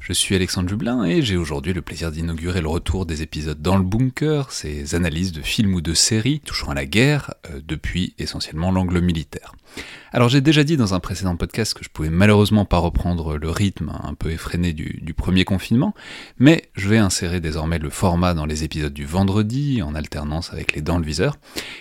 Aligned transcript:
Je 0.00 0.12
suis 0.12 0.34
Alexandre 0.34 0.68
Jublin 0.68 1.04
et 1.04 1.22
j'ai 1.22 1.36
aujourd'hui 1.36 1.72
le 1.72 1.82
plaisir 1.82 2.12
d'inaugurer 2.12 2.60
le 2.60 2.68
retour 2.68 3.06
des 3.06 3.22
épisodes 3.22 3.60
dans 3.60 3.76
le 3.76 3.82
bunker, 3.82 4.52
ces 4.52 4.94
analyses 4.94 5.32
de 5.32 5.42
films 5.42 5.74
ou 5.74 5.80
de 5.80 5.94
séries 5.94 6.40
touchant 6.40 6.68
à 6.68 6.74
la 6.74 6.86
guerre, 6.86 7.34
euh, 7.50 7.60
depuis 7.66 8.14
essentiellement 8.18 8.70
l'angle 8.70 9.00
militaire. 9.00 9.54
Alors 10.12 10.28
j'ai 10.28 10.40
déjà 10.40 10.64
dit 10.64 10.76
dans 10.76 10.94
un 10.94 11.00
précédent 11.00 11.34
podcast 11.36 11.74
que 11.74 11.82
je 11.82 11.88
pouvais 11.88 12.10
malheureusement 12.10 12.64
pas 12.64 12.78
reprendre 12.78 13.36
le 13.36 13.50
rythme 13.50 13.92
un 14.02 14.14
peu 14.14 14.30
effréné 14.30 14.72
du, 14.72 15.14
premier 15.14 15.44
confinement, 15.44 15.94
mais 16.38 16.70
je 16.74 16.88
vais 16.88 16.98
insérer 16.98 17.40
désormais 17.40 17.78
le 17.78 17.90
format 17.90 18.34
dans 18.34 18.46
les 18.46 18.64
épisodes 18.64 18.94
du 18.94 19.06
vendredi, 19.06 19.82
en 19.82 19.94
alternance 19.94 20.52
avec 20.52 20.74
les 20.74 20.82
dans 20.82 20.98
le 20.98 21.04
viseur, 21.04 21.36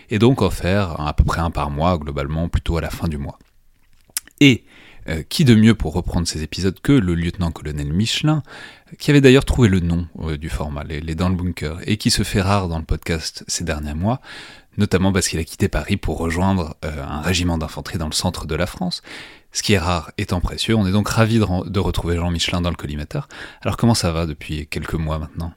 et 0.10 0.20
donc 0.20 0.42
en 0.42 0.50
faire 0.50 1.00
à 1.00 1.14
peu 1.14 1.24
près 1.24 1.42
un 1.42 1.52
par 1.52 1.70
mois, 1.70 1.98
globalement 1.98 2.50
plutôt 2.50 2.78
à 2.78 2.82
la 2.82 2.90
fin 2.90 3.08
du 3.08 3.18
mois. 3.18 3.38
Et 4.40 4.64
euh, 5.08 5.22
qui 5.28 5.46
de 5.46 5.54
mieux 5.54 5.76
pour 5.76 5.94
reprendre 5.94 6.28
ces 6.28 6.42
épisodes 6.42 6.80
que 6.82 6.92
le 6.92 7.14
lieutenant-colonel 7.14 7.94
Michelin, 7.94 8.42
qui 8.98 9.12
avait 9.12 9.22
d'ailleurs 9.22 9.46
trouvé 9.46 9.70
le 9.70 9.80
nom 9.80 10.08
euh, 10.22 10.38
du 10.38 10.50
format, 10.50 10.84
les, 10.84 11.00
les, 11.00 11.14
Dans 11.14 11.30
le 11.30 11.36
Bunker, 11.36 11.78
et 11.86 11.98
qui 11.98 12.10
se 12.10 12.24
fait 12.24 12.42
rare 12.42 12.68
dans 12.68 12.80
le 12.80 12.86
podcast 12.86 13.44
ces 13.48 13.64
derniers 13.64 13.94
mois, 13.94 14.20
notamment 14.78 15.12
parce 15.12 15.28
qu'il 15.28 15.40
a 15.40 15.44
quitté 15.44 15.70
Paris 15.70 15.98
pour 15.98 16.18
rejoindre 16.18 16.76
euh, 16.84 17.04
un 17.08 17.22
régiment 17.22 17.58
d'infanterie 17.58 17.98
dans 17.98 18.08
le 18.08 18.14
centre 18.14 18.48
de 18.48 18.56
la 18.56 18.66
France. 18.66 19.02
Ce 19.52 19.64
qui 19.64 19.74
est 19.74 19.80
rare 19.80 20.12
étant 20.18 20.42
précieux, 20.42 20.76
on 20.76 20.86
est 20.86 20.92
donc 20.92 21.08
ravis 21.08 21.40
de, 21.40 21.80
retrouver 21.80 22.16
Jean 22.16 22.32
Michelin 22.32 22.62
dans 22.62 22.70
le 22.72 22.76
collimateur. 22.76 23.28
Alors 23.62 23.78
comment 23.78 23.94
ça 23.94 24.12
va 24.12 24.26
depuis 24.26 24.68
quelques 24.68 24.96
mois 24.96 25.20
maintenant? 25.20 25.54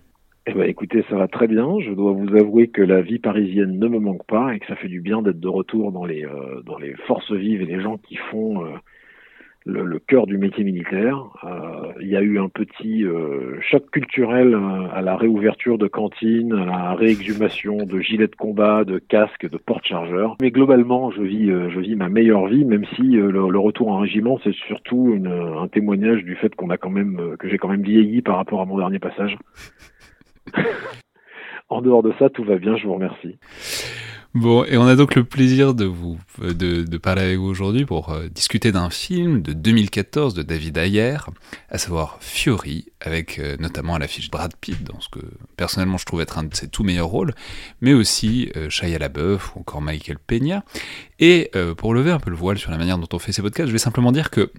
Eh 0.46 0.52
ben, 0.52 0.64
écoutez, 0.64 1.04
ça 1.10 1.16
va 1.16 1.26
très 1.26 1.46
bien. 1.46 1.66
Je 1.80 1.92
dois 1.92 2.12
vous 2.12 2.36
avouer 2.36 2.68
que 2.68 2.80
la 2.80 3.02
vie 3.02 3.18
parisienne 3.18 3.78
ne 3.78 3.88
me 3.88 3.98
manque 3.98 4.24
pas 4.26 4.54
et 4.54 4.60
que 4.60 4.66
ça 4.66 4.76
fait 4.76 4.88
du 4.88 5.00
bien 5.00 5.20
d'être 5.20 5.40
de 5.40 5.48
retour 5.48 5.90
dans 5.90 6.04
les, 6.04 6.26
forces 7.06 7.32
vives 7.32 7.62
et 7.62 7.66
les 7.66 7.82
gens 7.82 7.98
qui 7.98 8.16
font 8.30 8.64
le, 9.66 9.98
cœur 9.98 10.26
du 10.26 10.38
métier 10.38 10.64
militaire. 10.64 11.24
Euh, 11.44 11.92
il 12.00 12.08
y 12.08 12.16
a 12.16 12.22
eu 12.22 12.38
un 12.38 12.48
petit 12.48 13.04
euh, 13.04 13.60
choc 13.60 13.90
culturel 13.90 14.54
euh, 14.54 14.88
à 14.92 15.02
la 15.02 15.16
réouverture 15.16 15.78
de 15.78 15.86
cantines, 15.86 16.52
à 16.52 16.64
la 16.64 16.94
réexhumation 16.94 17.76
de 17.76 18.00
gilets 18.00 18.28
de 18.28 18.36
combat, 18.36 18.84
de 18.84 18.98
casques, 18.98 19.48
de 19.48 19.58
porte-chargeurs. 19.58 20.36
Mais 20.40 20.50
globalement, 20.50 21.10
je 21.10 21.22
vis, 21.22 21.96
ma 21.96 22.08
meilleure 22.08 22.46
vie, 22.46 22.64
même 22.64 22.84
si 22.96 23.02
le, 23.02 23.58
retour 23.58 23.88
en 23.88 23.98
régiment, 23.98 24.38
c'est 24.44 24.54
surtout 24.54 25.16
un 25.26 25.68
témoignage 25.68 26.22
du 26.22 26.36
fait 26.36 26.54
qu'on 26.54 26.70
a 26.70 26.76
quand 26.76 26.90
même, 26.90 27.36
que 27.38 27.48
j'ai 27.48 27.58
quand 27.58 27.68
même 27.68 27.82
vieilli 27.82 28.22
par 28.22 28.36
rapport 28.36 28.60
à 28.60 28.64
mon 28.64 28.78
dernier 28.78 28.98
passage. 28.98 29.36
en 31.68 31.82
dehors 31.82 32.02
de 32.02 32.12
ça, 32.18 32.30
tout 32.30 32.44
va 32.44 32.56
bien. 32.56 32.76
Je 32.76 32.86
vous 32.86 32.94
remercie. 32.94 33.38
Bon, 34.34 34.62
et 34.64 34.76
on 34.76 34.86
a 34.86 34.94
donc 34.94 35.14
le 35.14 35.24
plaisir 35.24 35.74
de 35.74 35.86
vous 35.86 36.18
de, 36.38 36.82
de 36.82 36.98
parler 36.98 37.22
avec 37.22 37.38
vous 37.38 37.46
aujourd'hui 37.46 37.86
pour 37.86 38.10
euh, 38.10 38.28
discuter 38.28 38.72
d'un 38.72 38.90
film 38.90 39.40
de 39.40 39.54
2014 39.54 40.34
de 40.34 40.42
David 40.42 40.76
Ayer, 40.76 41.16
à 41.70 41.78
savoir 41.78 42.18
Fury, 42.20 42.86
avec 43.00 43.38
euh, 43.38 43.56
notamment 43.58 43.94
à 43.94 43.98
l'affiche 43.98 44.30
Brad 44.30 44.54
Pitt 44.60 44.84
dans 44.84 45.00
ce 45.00 45.08
que 45.08 45.20
personnellement 45.56 45.96
je 45.96 46.04
trouve 46.04 46.20
être 46.20 46.38
un 46.38 46.44
de 46.44 46.54
ses 46.54 46.68
tout 46.68 46.84
meilleurs 46.84 47.08
rôles, 47.08 47.34
mais 47.80 47.94
aussi 47.94 48.50
euh, 48.54 48.68
Shia 48.68 48.98
LaBeouf 48.98 49.56
ou 49.56 49.60
encore 49.60 49.80
Michael 49.80 50.18
Peña. 50.18 50.62
Et 51.18 51.50
euh, 51.56 51.74
pour 51.74 51.94
lever 51.94 52.10
un 52.10 52.20
peu 52.20 52.30
le 52.30 52.36
voile 52.36 52.58
sur 52.58 52.70
la 52.70 52.76
manière 52.76 52.98
dont 52.98 53.08
on 53.12 53.18
fait 53.18 53.32
ces 53.32 53.42
podcasts, 53.42 53.68
je 53.68 53.72
vais 53.72 53.78
simplement 53.78 54.12
dire 54.12 54.30
que 54.30 54.52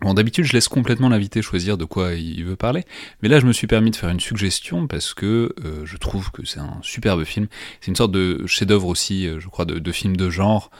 Bon, 0.00 0.14
d'habitude, 0.14 0.44
je 0.44 0.52
laisse 0.52 0.68
complètement 0.68 1.08
l'invité 1.08 1.42
choisir 1.42 1.76
de 1.76 1.84
quoi 1.84 2.14
il 2.14 2.44
veut 2.44 2.54
parler, 2.54 2.84
mais 3.20 3.28
là, 3.28 3.40
je 3.40 3.46
me 3.46 3.52
suis 3.52 3.66
permis 3.66 3.90
de 3.90 3.96
faire 3.96 4.10
une 4.10 4.20
suggestion 4.20 4.86
parce 4.86 5.12
que 5.12 5.52
euh, 5.64 5.84
je 5.84 5.96
trouve 5.96 6.30
que 6.30 6.46
c'est 6.46 6.60
un 6.60 6.78
superbe 6.82 7.24
film. 7.24 7.48
C'est 7.80 7.88
une 7.88 7.96
sorte 7.96 8.12
de 8.12 8.46
chef-d'œuvre 8.46 8.86
aussi, 8.86 9.26
euh, 9.26 9.40
je 9.40 9.48
crois, 9.48 9.64
de, 9.64 9.80
de, 9.80 9.92
film 9.92 10.16
de 10.16 10.30
genre. 10.30 10.70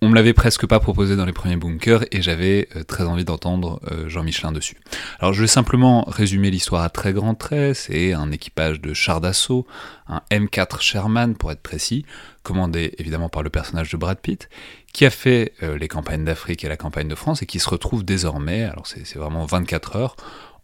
On 0.00 0.08
me 0.08 0.14
l'avait 0.14 0.32
presque 0.32 0.64
pas 0.64 0.78
proposé 0.78 1.16
dans 1.16 1.24
les 1.26 1.32
premiers 1.32 1.56
bunkers 1.56 2.04
et 2.12 2.22
j'avais 2.22 2.68
euh, 2.76 2.84
très 2.84 3.02
envie 3.02 3.24
d'entendre 3.24 3.80
euh, 3.90 4.08
Jean 4.08 4.22
Michelin 4.22 4.52
dessus. 4.52 4.76
Alors, 5.18 5.32
je 5.32 5.40
vais 5.40 5.48
simplement 5.48 6.04
résumer 6.06 6.52
l'histoire 6.52 6.82
à 6.82 6.88
très 6.88 7.12
grands 7.12 7.34
traits. 7.34 7.74
C'est 7.74 8.12
un 8.12 8.30
équipage 8.30 8.80
de 8.80 8.94
chars 8.94 9.20
d'assaut, 9.20 9.66
un 10.06 10.22
M4 10.30 10.80
Sherman 10.80 11.34
pour 11.34 11.50
être 11.50 11.62
précis, 11.62 12.06
commandé 12.44 12.94
évidemment 12.98 13.28
par 13.28 13.42
le 13.42 13.50
personnage 13.50 13.90
de 13.90 13.96
Brad 13.96 14.18
Pitt, 14.18 14.48
qui 14.92 15.04
a 15.04 15.10
fait 15.10 15.52
euh, 15.64 15.76
les 15.76 15.88
campagnes 15.88 16.24
d'Afrique 16.24 16.62
et 16.62 16.68
la 16.68 16.76
campagne 16.76 17.08
de 17.08 17.16
France 17.16 17.42
et 17.42 17.46
qui 17.46 17.58
se 17.58 17.68
retrouve 17.68 18.04
désormais, 18.04 18.62
alors 18.62 18.86
c'est 18.86 19.16
vraiment 19.16 19.46
24 19.46 19.96
heures, 19.96 20.16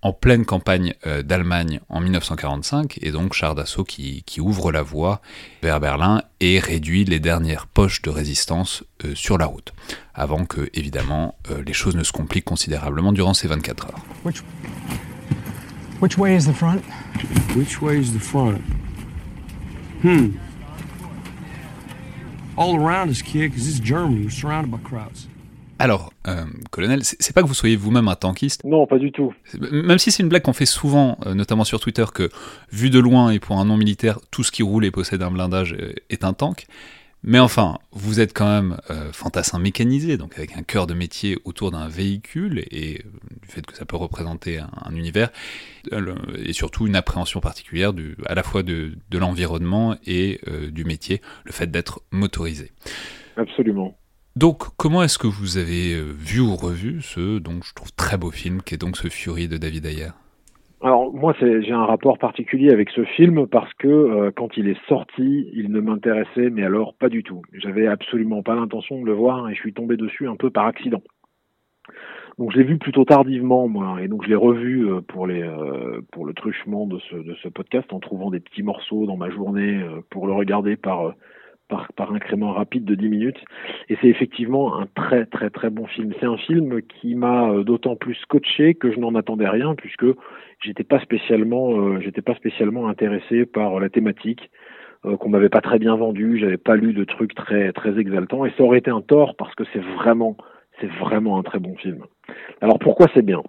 en 0.04 0.12
pleine 0.12 0.44
campagne 0.44 0.94
euh, 1.06 1.22
d'Allemagne 1.22 1.80
en 1.88 1.98
1945, 1.98 2.98
et 3.00 3.10
donc 3.10 3.32
char 3.32 3.54
d'assaut 3.54 3.84
qui, 3.84 4.22
qui, 4.26 4.40
ouvre 4.40 4.70
la 4.70 4.82
voie 4.82 5.22
vers 5.62 5.80
Berlin 5.80 6.22
et 6.40 6.58
réduit 6.58 7.06
les 7.06 7.20
dernières 7.20 7.66
poches 7.66 8.02
de 8.02 8.10
résistance 8.10 8.84
euh, 9.04 9.14
sur 9.14 9.38
la 9.38 9.46
route, 9.46 9.72
avant 10.14 10.44
que, 10.44 10.68
évidemment, 10.74 11.34
euh, 11.50 11.62
les 11.66 11.72
choses 11.72 11.96
ne 11.96 12.04
se 12.04 12.12
compliquent 12.12 12.44
considérablement 12.44 13.12
durant 13.12 13.32
ces 13.32 13.48
24 13.48 13.86
heures. 13.86 14.04
Which, 14.26 14.42
which 16.02 16.18
way 16.18 16.36
is 16.36 16.44
the 16.44 16.54
front? 16.54 16.82
Which 17.56 17.80
way 17.80 17.98
is 17.98 18.12
the 18.12 18.20
front? 18.20 18.60
Hmm. 20.02 20.32
All 22.58 22.76
around 22.76 23.08
us, 23.08 23.22
kid, 23.22 23.52
because 23.52 23.66
it's 23.66 23.80
Germany. 23.80 24.24
We're 24.24 24.30
surrounded 24.30 24.70
by 24.70 24.78
crowds. 24.86 25.28
Alors, 25.78 26.12
euh, 26.28 26.44
colonel, 26.70 27.00
c'est 27.02 27.34
pas 27.34 27.42
que 27.42 27.48
vous 27.48 27.54
soyez 27.54 27.76
vous-même 27.76 28.08
un 28.08 28.14
tankiste. 28.14 28.62
Non, 28.64 28.86
pas 28.86 28.98
du 28.98 29.12
tout. 29.12 29.34
Même 29.58 29.98
si 29.98 30.10
c'est 30.10 30.22
une 30.22 30.28
blague 30.28 30.42
qu'on 30.42 30.52
fait 30.52 30.66
souvent, 30.66 31.18
euh, 31.26 31.34
notamment 31.34 31.64
sur 31.64 31.80
Twitter, 31.80 32.04
que 32.14 32.30
vu 32.70 32.90
de 32.90 32.98
loin 32.98 33.30
et 33.30 33.40
pour 33.40 33.58
un 33.58 33.64
non-militaire, 33.64 34.18
tout 34.30 34.44
ce 34.44 34.52
qui 34.52 34.62
roule 34.62 34.84
et 34.84 34.90
possède 34.90 35.22
un 35.22 35.30
blindage 35.30 35.76
est 36.10 36.24
un 36.24 36.32
tank. 36.32 36.66
Mais 37.26 37.38
enfin, 37.38 37.78
vous 37.90 38.20
êtes 38.20 38.34
quand 38.34 38.46
même 38.46 38.76
euh, 38.90 39.10
fantassin 39.10 39.58
mécanisé, 39.58 40.18
donc 40.18 40.36
avec 40.36 40.58
un 40.58 40.62
cœur 40.62 40.86
de 40.86 40.92
métier 40.92 41.38
autour 41.46 41.70
d'un 41.70 41.88
véhicule 41.88 42.64
et, 42.70 43.00
du 43.42 43.48
fait 43.48 43.64
que 43.64 43.74
ça 43.74 43.86
peut 43.86 43.96
représenter 43.96 44.58
un, 44.58 44.68
un 44.84 44.94
univers 44.94 45.30
euh, 45.94 46.14
et 46.44 46.52
surtout 46.52 46.86
une 46.86 46.94
appréhension 46.94 47.40
particulière 47.40 47.94
du, 47.94 48.18
à 48.26 48.34
la 48.34 48.42
fois 48.42 48.62
de, 48.62 48.92
de 49.10 49.18
l'environnement 49.18 49.96
et 50.06 50.38
euh, 50.48 50.70
du 50.70 50.84
métier, 50.84 51.22
le 51.44 51.52
fait 51.52 51.70
d'être 51.70 52.02
motorisé. 52.10 52.72
Absolument. 53.38 53.96
Donc, 54.36 54.64
comment 54.76 55.02
est-ce 55.02 55.18
que 55.18 55.26
vous 55.26 55.58
avez 55.58 56.00
vu 56.00 56.40
ou 56.40 56.56
revu 56.56 57.02
ce, 57.02 57.38
donc, 57.38 57.64
je 57.64 57.72
trouve 57.74 57.92
très 57.94 58.16
beau 58.18 58.30
film, 58.30 58.62
qui 58.62 58.74
est 58.74 58.78
donc 58.78 58.96
ce 58.96 59.08
Fury 59.08 59.48
de 59.48 59.56
David 59.56 59.86
Ayer? 59.86 60.10
Alors 60.82 61.14
moi, 61.14 61.34
j'ai 61.40 61.72
un 61.72 61.86
rapport 61.86 62.18
particulier 62.18 62.70
avec 62.70 62.90
ce 62.90 63.04
film 63.04 63.46
parce 63.46 63.72
que 63.74 63.88
euh, 63.88 64.30
quand 64.36 64.58
il 64.58 64.68
est 64.68 64.78
sorti, 64.86 65.48
il 65.54 65.72
ne 65.72 65.80
m'intéressait, 65.80 66.50
mais 66.50 66.62
alors 66.62 66.94
pas 66.94 67.08
du 67.08 67.22
tout. 67.22 67.40
J'avais 67.54 67.86
absolument 67.86 68.42
pas 68.42 68.54
l'intention 68.54 69.00
de 69.00 69.06
le 69.06 69.14
voir 69.14 69.48
et 69.48 69.54
je 69.54 69.60
suis 69.60 69.72
tombé 69.72 69.96
dessus 69.96 70.28
un 70.28 70.36
peu 70.36 70.50
par 70.50 70.66
accident. 70.66 71.00
Donc 72.38 72.50
je 72.52 72.58
l'ai 72.58 72.64
vu 72.64 72.78
plutôt 72.78 73.04
tardivement 73.04 73.68
moi, 73.68 74.02
et 74.02 74.08
donc 74.08 74.24
je 74.24 74.28
l'ai 74.28 74.34
revu 74.34 74.90
euh, 74.90 75.00
pour 75.00 75.26
euh, 75.26 76.00
le 76.26 76.34
truchement 76.34 76.86
de 76.86 76.98
ce 76.98 77.48
podcast 77.48 77.92
en 77.92 78.00
trouvant 78.00 78.30
des 78.30 78.40
petits 78.40 78.62
morceaux 78.62 79.06
dans 79.06 79.16
ma 79.16 79.30
journée 79.30 79.80
euh, 79.82 80.00
pour 80.10 80.26
le 80.26 80.32
regarder 80.32 80.76
par 80.76 81.14
par, 81.68 81.92
par 81.94 82.12
incrément 82.12 82.52
rapide 82.52 82.84
de 82.84 82.94
10 82.94 83.08
minutes. 83.08 83.44
Et 83.88 83.96
c'est 84.00 84.08
effectivement 84.08 84.78
un 84.78 84.86
très 84.94 85.26
très 85.26 85.50
très 85.50 85.70
bon 85.70 85.86
film. 85.86 86.12
C'est 86.20 86.26
un 86.26 86.36
film 86.36 86.82
qui 86.82 87.14
m'a 87.14 87.50
euh, 87.50 87.64
d'autant 87.64 87.96
plus 87.96 88.14
scotché 88.14 88.74
que 88.74 88.92
je 88.92 88.98
n'en 88.98 89.14
attendais 89.14 89.48
rien 89.48 89.74
puisque 89.74 90.06
j'étais 90.60 90.84
pas 90.84 91.00
spécialement 91.00 91.76
euh, 91.78 92.00
j'étais 92.00 92.22
pas 92.22 92.34
spécialement 92.34 92.88
intéressé 92.88 93.46
par 93.46 93.80
la 93.80 93.88
thématique 93.88 94.50
euh, 95.06 95.16
qu'on 95.16 95.28
m'avait 95.28 95.48
pas 95.48 95.60
très 95.60 95.78
bien 95.78 95.96
vendu, 95.96 96.38
j'avais 96.38 96.56
pas 96.56 96.76
lu 96.76 96.92
de 96.92 97.04
trucs 97.04 97.34
très 97.34 97.72
très 97.72 97.98
exaltants 97.98 98.44
et 98.44 98.52
ça 98.56 98.62
aurait 98.62 98.78
été 98.78 98.90
un 98.90 99.02
tort 99.02 99.34
parce 99.36 99.54
que 99.54 99.64
c'est 99.72 99.82
vraiment 99.96 100.36
c'est 100.80 100.90
vraiment 100.98 101.38
un 101.38 101.42
très 101.42 101.58
bon 101.58 101.76
film. 101.76 102.04
Alors 102.60 102.78
pourquoi 102.78 103.06
c'est 103.14 103.24
bien? 103.24 103.42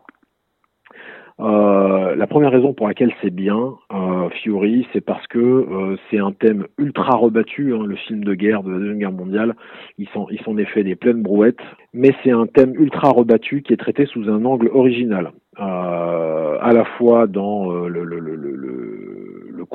Euh, 1.37 2.15
la 2.15 2.27
première 2.27 2.51
raison 2.51 2.73
pour 2.73 2.87
laquelle 2.87 3.13
c'est 3.21 3.33
bien, 3.33 3.75
euh, 3.93 4.29
Fury, 4.41 4.87
c'est 4.93 5.01
parce 5.01 5.25
que 5.27 5.37
euh, 5.39 5.97
c'est 6.09 6.17
un 6.17 6.31
thème 6.31 6.65
ultra 6.77 7.17
rebattu. 7.17 7.73
Hein, 7.73 7.83
le 7.85 7.95
film 7.97 8.23
de 8.23 8.33
guerre 8.33 8.63
de 8.63 8.71
la 8.71 8.77
Deuxième 8.77 8.99
Guerre 8.99 9.11
mondiale, 9.11 9.55
ils 9.97 10.07
sont, 10.09 10.27
ils 10.31 10.39
sont 10.41 10.57
effet 10.57 10.83
des 10.83 10.95
pleines 10.95 11.21
brouettes, 11.21 11.59
mais 11.93 12.11
c'est 12.23 12.31
un 12.31 12.47
thème 12.47 12.73
ultra 12.75 13.09
rebattu 13.09 13.63
qui 13.63 13.73
est 13.73 13.77
traité 13.77 14.05
sous 14.05 14.29
un 14.29 14.45
angle 14.45 14.69
original, 14.73 15.31
euh, 15.59 16.57
à 16.61 16.71
la 16.71 16.85
fois 16.97 17.27
dans 17.27 17.69
euh, 17.69 17.89
le, 17.89 18.05
le, 18.05 18.19
le, 18.19 18.35
le, 18.35 18.55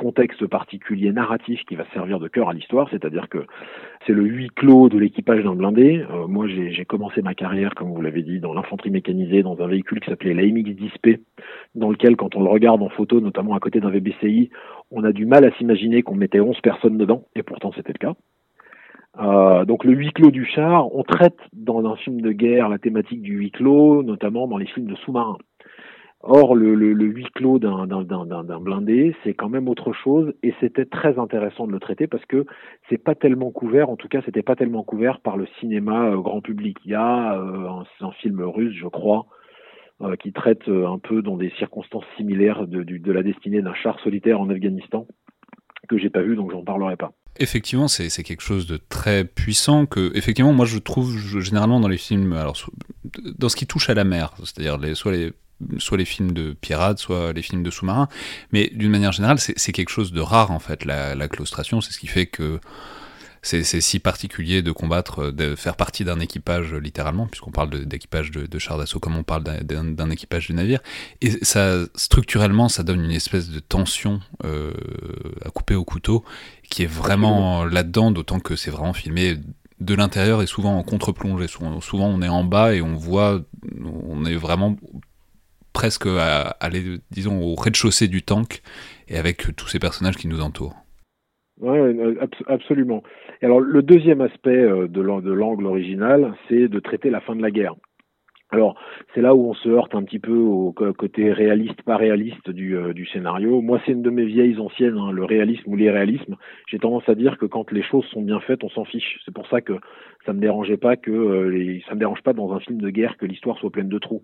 contexte 0.01 0.47
particulier 0.47 1.11
narratif 1.11 1.61
qui 1.67 1.75
va 1.75 1.85
servir 1.93 2.17
de 2.17 2.27
cœur 2.27 2.49
à 2.49 2.53
l'histoire, 2.53 2.89
c'est-à-dire 2.89 3.29
que 3.29 3.45
c'est 4.07 4.13
le 4.13 4.23
huis 4.23 4.49
clos 4.49 4.89
de 4.89 4.97
l'équipage 4.97 5.43
d'un 5.43 5.53
blindé. 5.53 6.03
Euh, 6.09 6.25
moi, 6.25 6.47
j'ai 6.47 6.85
commencé 6.85 7.21
ma 7.21 7.35
carrière, 7.35 7.75
comme 7.75 7.93
vous 7.93 8.01
l'avez 8.01 8.23
dit, 8.23 8.39
dans 8.39 8.55
l'infanterie 8.55 8.89
mécanisée, 8.89 9.43
dans 9.43 9.61
un 9.61 9.67
véhicule 9.67 9.99
qui 9.99 10.09
s'appelait 10.09 10.33
l'AMX 10.33 10.71
10P, 10.71 11.19
dans 11.75 11.91
lequel, 11.91 12.15
quand 12.15 12.35
on 12.35 12.41
le 12.41 12.49
regarde 12.49 12.81
en 12.81 12.89
photo, 12.89 13.21
notamment 13.21 13.53
à 13.53 13.59
côté 13.59 13.79
d'un 13.79 13.91
VBCI, 13.91 14.49
on 14.89 15.03
a 15.03 15.11
du 15.11 15.27
mal 15.27 15.45
à 15.45 15.51
s'imaginer 15.57 16.01
qu'on 16.01 16.15
mettait 16.15 16.39
11 16.39 16.59
personnes 16.61 16.97
dedans, 16.97 17.25
et 17.35 17.43
pourtant 17.43 17.71
c'était 17.75 17.93
le 17.93 17.99
cas. 17.99 18.15
Euh, 19.19 19.65
donc 19.65 19.83
le 19.83 19.93
huis 19.93 20.11
clos 20.13 20.31
du 20.31 20.45
char, 20.45 20.93
on 20.95 21.03
traite 21.03 21.37
dans 21.53 21.85
un 21.85 21.95
film 21.95 22.21
de 22.21 22.31
guerre 22.31 22.69
la 22.69 22.79
thématique 22.79 23.21
du 23.21 23.33
huis 23.33 23.51
clos, 23.51 24.01
notamment 24.01 24.47
dans 24.47 24.57
les 24.57 24.65
films 24.65 24.87
de 24.87 24.95
sous-marins. 24.95 25.37
Or, 26.23 26.55
le, 26.55 26.75
le, 26.75 27.05
huis 27.05 27.25
clos 27.33 27.57
d'un 27.57 28.59
blindé, 28.59 29.15
c'est 29.23 29.33
quand 29.33 29.49
même 29.49 29.67
autre 29.67 29.91
chose, 29.91 30.33
et 30.43 30.53
c'était 30.59 30.85
très 30.85 31.17
intéressant 31.17 31.65
de 31.65 31.71
le 31.71 31.79
traiter 31.79 32.05
parce 32.05 32.23
que 32.25 32.45
c'est 32.89 32.99
pas 32.99 33.15
tellement 33.15 33.49
couvert, 33.49 33.89
en 33.89 33.95
tout 33.95 34.07
cas, 34.07 34.21
c'était 34.23 34.43
pas 34.43 34.55
tellement 34.55 34.83
couvert 34.83 35.19
par 35.21 35.35
le 35.35 35.47
cinéma 35.59 36.11
euh, 36.11 36.17
grand 36.17 36.41
public. 36.41 36.77
Il 36.85 36.91
y 36.91 36.95
a 36.95 37.39
euh, 37.39 37.83
un, 38.01 38.11
film 38.21 38.41
russe, 38.41 38.75
je 38.75 38.87
crois, 38.87 39.25
euh, 40.01 40.15
qui 40.15 40.31
traite 40.31 40.67
un 40.67 40.99
peu 40.99 41.23
dans 41.23 41.37
des 41.37 41.51
circonstances 41.57 42.05
similaires 42.17 42.67
de, 42.67 43.11
la 43.11 43.23
destinée 43.23 43.63
d'un 43.63 43.73
char 43.73 43.99
solitaire 44.01 44.39
en 44.39 44.49
Afghanistan 44.49 45.07
que 45.89 45.97
j'ai 45.97 46.11
pas 46.11 46.21
vu, 46.21 46.35
donc 46.35 46.51
j'en 46.51 46.63
parlerai 46.63 46.97
pas. 46.97 47.11
Effectivement, 47.39 47.87
c'est 47.87 48.23
quelque 48.23 48.43
chose 48.43 48.67
de 48.67 48.77
très 48.77 49.25
puissant 49.25 49.87
que, 49.87 50.15
effectivement, 50.15 50.53
moi 50.53 50.65
je 50.65 50.77
trouve 50.77 51.17
généralement 51.39 51.79
dans 51.79 51.87
les 51.87 51.97
films, 51.97 52.33
alors 52.33 52.55
dans 53.39 53.49
ce 53.49 53.55
qui 53.55 53.65
touche 53.65 53.89
à 53.89 53.95
la 53.95 54.03
mer, 54.03 54.33
c'est-à-dire 54.37 54.95
soit 54.95 55.11
les 55.11 55.31
soit 55.77 55.97
les 55.97 56.05
films 56.05 56.31
de 56.31 56.53
pirates, 56.53 56.99
soit 56.99 57.33
les 57.33 57.41
films 57.41 57.63
de 57.63 57.71
sous-marins. 57.71 58.07
Mais 58.51 58.71
d'une 58.73 58.91
manière 58.91 59.11
générale, 59.11 59.39
c'est 59.39 59.71
quelque 59.71 59.89
chose 59.89 60.11
de 60.11 60.21
rare 60.21 60.51
en 60.51 60.59
fait, 60.59 60.85
la, 60.85 61.15
la 61.15 61.27
claustration. 61.27 61.81
C'est 61.81 61.91
ce 61.91 61.99
qui 61.99 62.07
fait 62.07 62.25
que 62.25 62.59
c'est 63.43 63.63
si 63.63 63.97
particulier 63.97 64.61
de 64.61 64.71
combattre, 64.71 65.31
de 65.31 65.55
faire 65.55 65.75
partie 65.75 66.03
d'un 66.03 66.19
équipage 66.19 66.75
littéralement, 66.75 67.25
puisqu'on 67.25 67.49
parle 67.49 67.85
d'équipage 67.85 68.29
de, 68.29 68.41
de, 68.41 68.45
de 68.45 68.59
chars 68.59 68.77
d'assaut 68.77 68.99
comme 68.99 69.15
on 69.15 69.23
parle 69.23 69.43
d'un 69.43 70.09
équipage 70.11 70.49
de 70.49 70.53
navire. 70.53 70.79
Et 71.21 71.31
ça, 71.43 71.77
structurellement, 71.95 72.69
ça 72.69 72.83
donne 72.83 73.03
une 73.03 73.11
espèce 73.11 73.49
de 73.49 73.59
tension 73.59 74.19
euh, 74.45 74.73
à 75.43 75.49
couper 75.49 75.73
au 75.73 75.83
couteau 75.83 76.23
qui 76.69 76.83
est 76.83 76.91
vraiment 76.91 77.65
là-dedans, 77.65 78.11
d'autant 78.11 78.39
que 78.39 78.55
c'est 78.55 78.69
vraiment 78.69 78.93
filmé 78.93 79.37
de 79.79 79.95
l'intérieur 79.95 80.43
et 80.43 80.45
souvent 80.45 80.77
en 80.77 80.83
contre-plongée. 80.83 81.47
Souvent, 81.47 81.81
souvent, 81.81 82.07
on 82.07 82.21
est 82.21 82.29
en 82.29 82.43
bas 82.43 82.75
et 82.75 82.83
on 82.83 82.93
voit, 82.93 83.41
on 83.83 84.23
est 84.25 84.35
vraiment 84.35 84.77
presque 85.73 86.05
à 86.05 86.55
aller, 86.59 86.81
disons, 87.11 87.41
au 87.41 87.55
rez-de-chaussée 87.55 88.07
du 88.07 88.23
tank 88.23 88.61
et 89.07 89.17
avec 89.17 89.55
tous 89.55 89.67
ces 89.67 89.79
personnages 89.79 90.17
qui 90.17 90.27
nous 90.27 90.41
entourent. 90.41 90.75
Oui, 91.59 91.77
absolument. 92.47 93.03
Et 93.41 93.45
alors, 93.45 93.59
le 93.59 93.83
deuxième 93.83 94.21
aspect 94.21 94.49
euh, 94.49 94.87
de 94.87 95.01
l'angle 95.01 95.67
original, 95.67 96.33
c'est 96.49 96.67
de 96.67 96.79
traiter 96.79 97.11
la 97.11 97.21
fin 97.21 97.35
de 97.35 97.41
la 97.41 97.51
guerre. 97.51 97.75
Alors, 98.53 98.75
c'est 99.13 99.21
là 99.21 99.33
où 99.33 99.49
on 99.49 99.53
se 99.53 99.69
heurte 99.69 99.95
un 99.95 100.03
petit 100.03 100.19
peu 100.19 100.35
au 100.35 100.73
côté 100.73 101.31
réaliste, 101.31 101.81
pas 101.83 101.95
réaliste 101.95 102.49
du, 102.49 102.75
euh, 102.75 102.91
du 102.91 103.05
scénario. 103.05 103.61
Moi, 103.61 103.79
c'est 103.85 103.93
une 103.93 104.01
de 104.01 104.09
mes 104.09 104.25
vieilles 104.25 104.59
anciennes, 104.59 104.97
hein, 104.97 105.11
le 105.11 105.23
réalisme 105.23 105.71
ou 105.71 105.77
l'irréalisme. 105.77 106.35
J'ai 106.67 106.77
tendance 106.77 107.07
à 107.07 107.15
dire 107.15 107.37
que 107.37 107.45
quand 107.45 107.71
les 107.71 107.81
choses 107.83 108.05
sont 108.07 108.21
bien 108.21 108.41
faites, 108.41 108.65
on 108.65 108.69
s'en 108.69 108.83
fiche. 108.83 109.21
C'est 109.23 109.33
pour 109.33 109.47
ça 109.47 109.61
que 109.61 109.73
ça 110.25 110.33
me 110.33 110.41
dérangeait 110.41 110.77
pas 110.77 110.97
que 110.97 111.11
euh, 111.11 111.79
ça 111.87 111.95
me 111.95 111.99
dérange 111.99 112.21
pas 112.23 112.33
dans 112.33 112.51
un 112.51 112.59
film 112.59 112.81
de 112.81 112.89
guerre 112.89 113.15
que 113.17 113.25
l'histoire 113.25 113.57
soit 113.57 113.71
pleine 113.71 113.89
de 113.89 113.99
trous. 113.99 114.23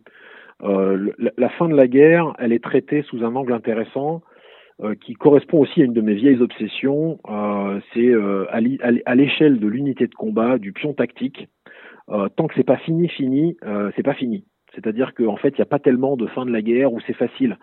Euh, 0.64 1.12
la, 1.38 1.50
fin 1.50 1.70
de 1.70 1.76
la 1.76 1.88
guerre, 1.88 2.34
elle 2.40 2.52
est 2.52 2.64
traitée 2.64 3.04
sous 3.04 3.24
un 3.24 3.36
angle 3.36 3.54
intéressant 3.54 4.24
euh, 4.82 4.96
qui 4.96 5.14
correspond 5.14 5.60
aussi 5.60 5.82
à 5.82 5.86
une 5.86 5.94
de 5.94 6.02
mes 6.02 6.16
vieilles 6.16 6.42
obsessions. 6.42 7.20
Euh, 7.30 7.80
c'est 7.94 8.08
euh, 8.08 8.46
à 8.52 9.16
l'échelle 9.16 9.60
de 9.60 9.68
l'unité 9.68 10.08
de 10.08 10.16
combat, 10.16 10.58
du 10.58 10.74
pion 10.74 10.94
tactique. 10.94 11.48
Euh, 12.10 12.30
tant 12.30 12.48
que 12.48 12.56
c'est 12.56 12.64
pas 12.64 12.78
fini, 12.78 13.08
fini, 13.10 13.58
c'est 13.96 14.04
pas 14.04 14.14
fini. 14.14 14.46
C'est-à-dire 14.74 15.14
qu'en 15.16 15.38
fait, 15.38 15.50
il 15.50 15.56
n'y 15.56 15.64
a 15.64 15.66
pas 15.66 15.80
tellement 15.80 16.18
de 16.18 16.28
fin 16.28 16.46
de 16.46 16.52
la 16.52 16.62
guerre 16.62 16.94
où 16.94 17.00
c'est 17.02 17.14
facile. 17.14 17.58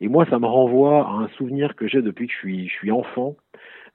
Et 0.00 0.08
moi, 0.08 0.26
ça 0.30 0.38
me 0.38 0.46
renvoie 0.46 1.06
à 1.06 1.12
un 1.12 1.28
souvenir 1.36 1.74
que 1.74 1.88
j'ai 1.88 2.00
depuis 2.00 2.28
que 2.28 2.32
je 2.32 2.38
suis, 2.38 2.68
je 2.68 2.72
suis 2.72 2.90
enfant. 2.92 3.36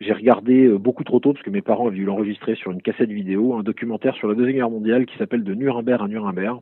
J'ai 0.01 0.11
regardé 0.11 0.67
beaucoup 0.67 1.05
trop 1.05 1.21
tôt, 1.21 1.31
parce 1.31 1.43
que 1.43 1.49
mes 1.49 1.61
parents 1.61 1.87
avaient 1.87 1.95
dû 1.95 2.03
l'enregistrer 2.03 2.55
sur 2.55 2.71
une 2.71 2.81
cassette 2.81 3.09
vidéo, 3.09 3.55
un 3.55 3.63
documentaire 3.63 4.15
sur 4.15 4.27
la 4.27 4.35
Deuxième 4.35 4.57
Guerre 4.57 4.69
mondiale 4.69 5.05
qui 5.05 5.17
s'appelle 5.17 5.43
De 5.43 5.53
Nuremberg 5.53 6.01
à 6.03 6.07
Nuremberg. 6.09 6.59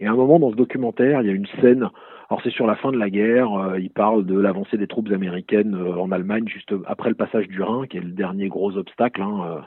Et 0.00 0.06
à 0.06 0.12
un 0.12 0.16
moment 0.16 0.38
dans 0.38 0.50
ce 0.50 0.56
documentaire, 0.56 1.20
il 1.20 1.26
y 1.26 1.30
a 1.30 1.34
une 1.34 1.46
scène, 1.60 1.88
alors 2.30 2.40
c'est 2.42 2.50
sur 2.50 2.66
la 2.66 2.74
fin 2.74 2.90
de 2.90 2.96
la 2.96 3.10
guerre, 3.10 3.52
euh, 3.52 3.78
il 3.78 3.90
parle 3.90 4.24
de 4.24 4.38
l'avancée 4.38 4.78
des 4.78 4.86
troupes 4.86 5.10
américaines 5.12 5.74
euh, 5.74 5.96
en 5.96 6.10
Allemagne 6.10 6.48
juste 6.48 6.74
après 6.86 7.10
le 7.10 7.14
passage 7.14 7.48
du 7.48 7.62
Rhin, 7.62 7.86
qui 7.86 7.98
est 7.98 8.02
le 8.02 8.10
dernier 8.10 8.48
gros 8.48 8.76
obstacle 8.76 9.20
hein, 9.20 9.66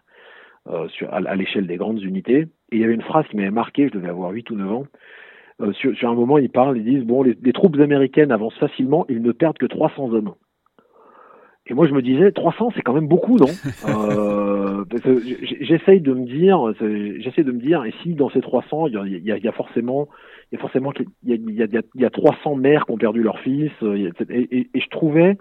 euh, 0.69 0.87
à, 1.11 1.35
l'échelle 1.35 1.67
des 1.67 1.77
grandes 1.77 2.01
unités. 2.01 2.47
Et 2.71 2.77
il 2.77 2.79
y 2.79 2.83
avait 2.83 2.95
une 2.95 3.03
phrase 3.03 3.27
qui 3.27 3.37
m'avait 3.37 3.51
marqué, 3.51 3.87
je 3.89 3.93
devais 3.93 4.09
avoir 4.09 4.31
8 4.31 4.49
ou 4.49 4.55
9 4.55 4.71
ans. 4.71 4.85
Sur, 5.73 6.09
un 6.09 6.15
moment, 6.15 6.39
ils 6.39 6.49
parlent, 6.49 6.77
ils 6.77 6.83
disent, 6.83 7.05
bon, 7.05 7.21
les, 7.21 7.37
les 7.41 7.53
troupes 7.53 7.79
américaines 7.79 8.31
avancent 8.31 8.57
facilement, 8.57 9.05
ils 9.07 9.21
ne 9.21 9.31
perdent 9.31 9.59
que 9.59 9.67
300 9.67 10.11
hommes. 10.11 10.33
Et 11.67 11.73
moi, 11.73 11.87
je 11.87 11.93
me 11.93 12.01
disais, 12.01 12.31
300, 12.31 12.71
c'est 12.75 12.81
quand 12.81 12.93
même 12.93 13.07
beaucoup, 13.07 13.37
non? 13.37 13.47
Euh, 13.87 14.83
J'essaye 15.61 16.01
de 16.01 16.13
me 16.13 16.25
dire, 16.25 16.73
j'essaie 17.19 17.43
de 17.43 17.51
me 17.51 17.59
dire, 17.59 17.85
et 17.85 17.93
si 18.03 18.15
dans 18.15 18.29
ces 18.29 18.41
300, 18.41 18.87
il 18.87 18.93
y 18.93 18.97
a, 18.97 19.05
il 19.05 19.23
y 19.23 19.31
a, 19.31 19.37
il 19.37 19.43
y 19.43 19.47
a 19.47 19.51
forcément, 19.53 20.09
il 20.51 20.55
y 20.55 20.57
a 20.57 20.61
forcément, 20.61 20.91
il 21.23 21.29
y 21.29 21.33
a, 21.33 21.35
il 21.35 21.55
y 21.55 21.63
a, 21.77 21.81
il 21.95 22.01
y 22.01 22.05
a 22.05 22.09
300 22.09 22.55
mères 22.55 22.85
qui 22.85 22.91
ont 22.91 22.97
perdu 22.97 23.23
leur 23.23 23.39
fils, 23.39 23.71
et, 23.81 24.09
et, 24.29 24.69
et 24.73 24.79
je 24.79 24.89
trouvais, 24.89 25.37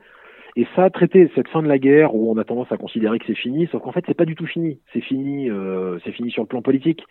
et 0.55 0.67
ça, 0.77 0.91
traiter 0.91 1.31
cette 1.35 1.49
fin 1.49 1.63
de 1.63 1.69
la 1.69 1.79
guerre 1.79 2.15
où 2.15 2.31
on 2.31 2.37
a 2.37 2.45
tendance 2.45 2.71
à 2.71 2.77
considérer 2.77 3.19
que 3.19 3.25
c'est 3.27 3.35
fini, 3.35 3.67
sauf 3.73 3.83
qu'en 3.83 3.93
fait, 3.93 4.05
c'est 4.07 4.17
pas 4.17 4.27
du 4.27 4.35
tout 4.35 4.47
fini. 4.47 4.81
C'est 4.93 5.01
fini, 5.01 5.51
euh, 5.51 5.99
c'est 6.05 6.13
fini 6.13 6.31
sur 6.31 6.43
le 6.43 6.49
plan 6.49 6.61
politique. 6.61 7.05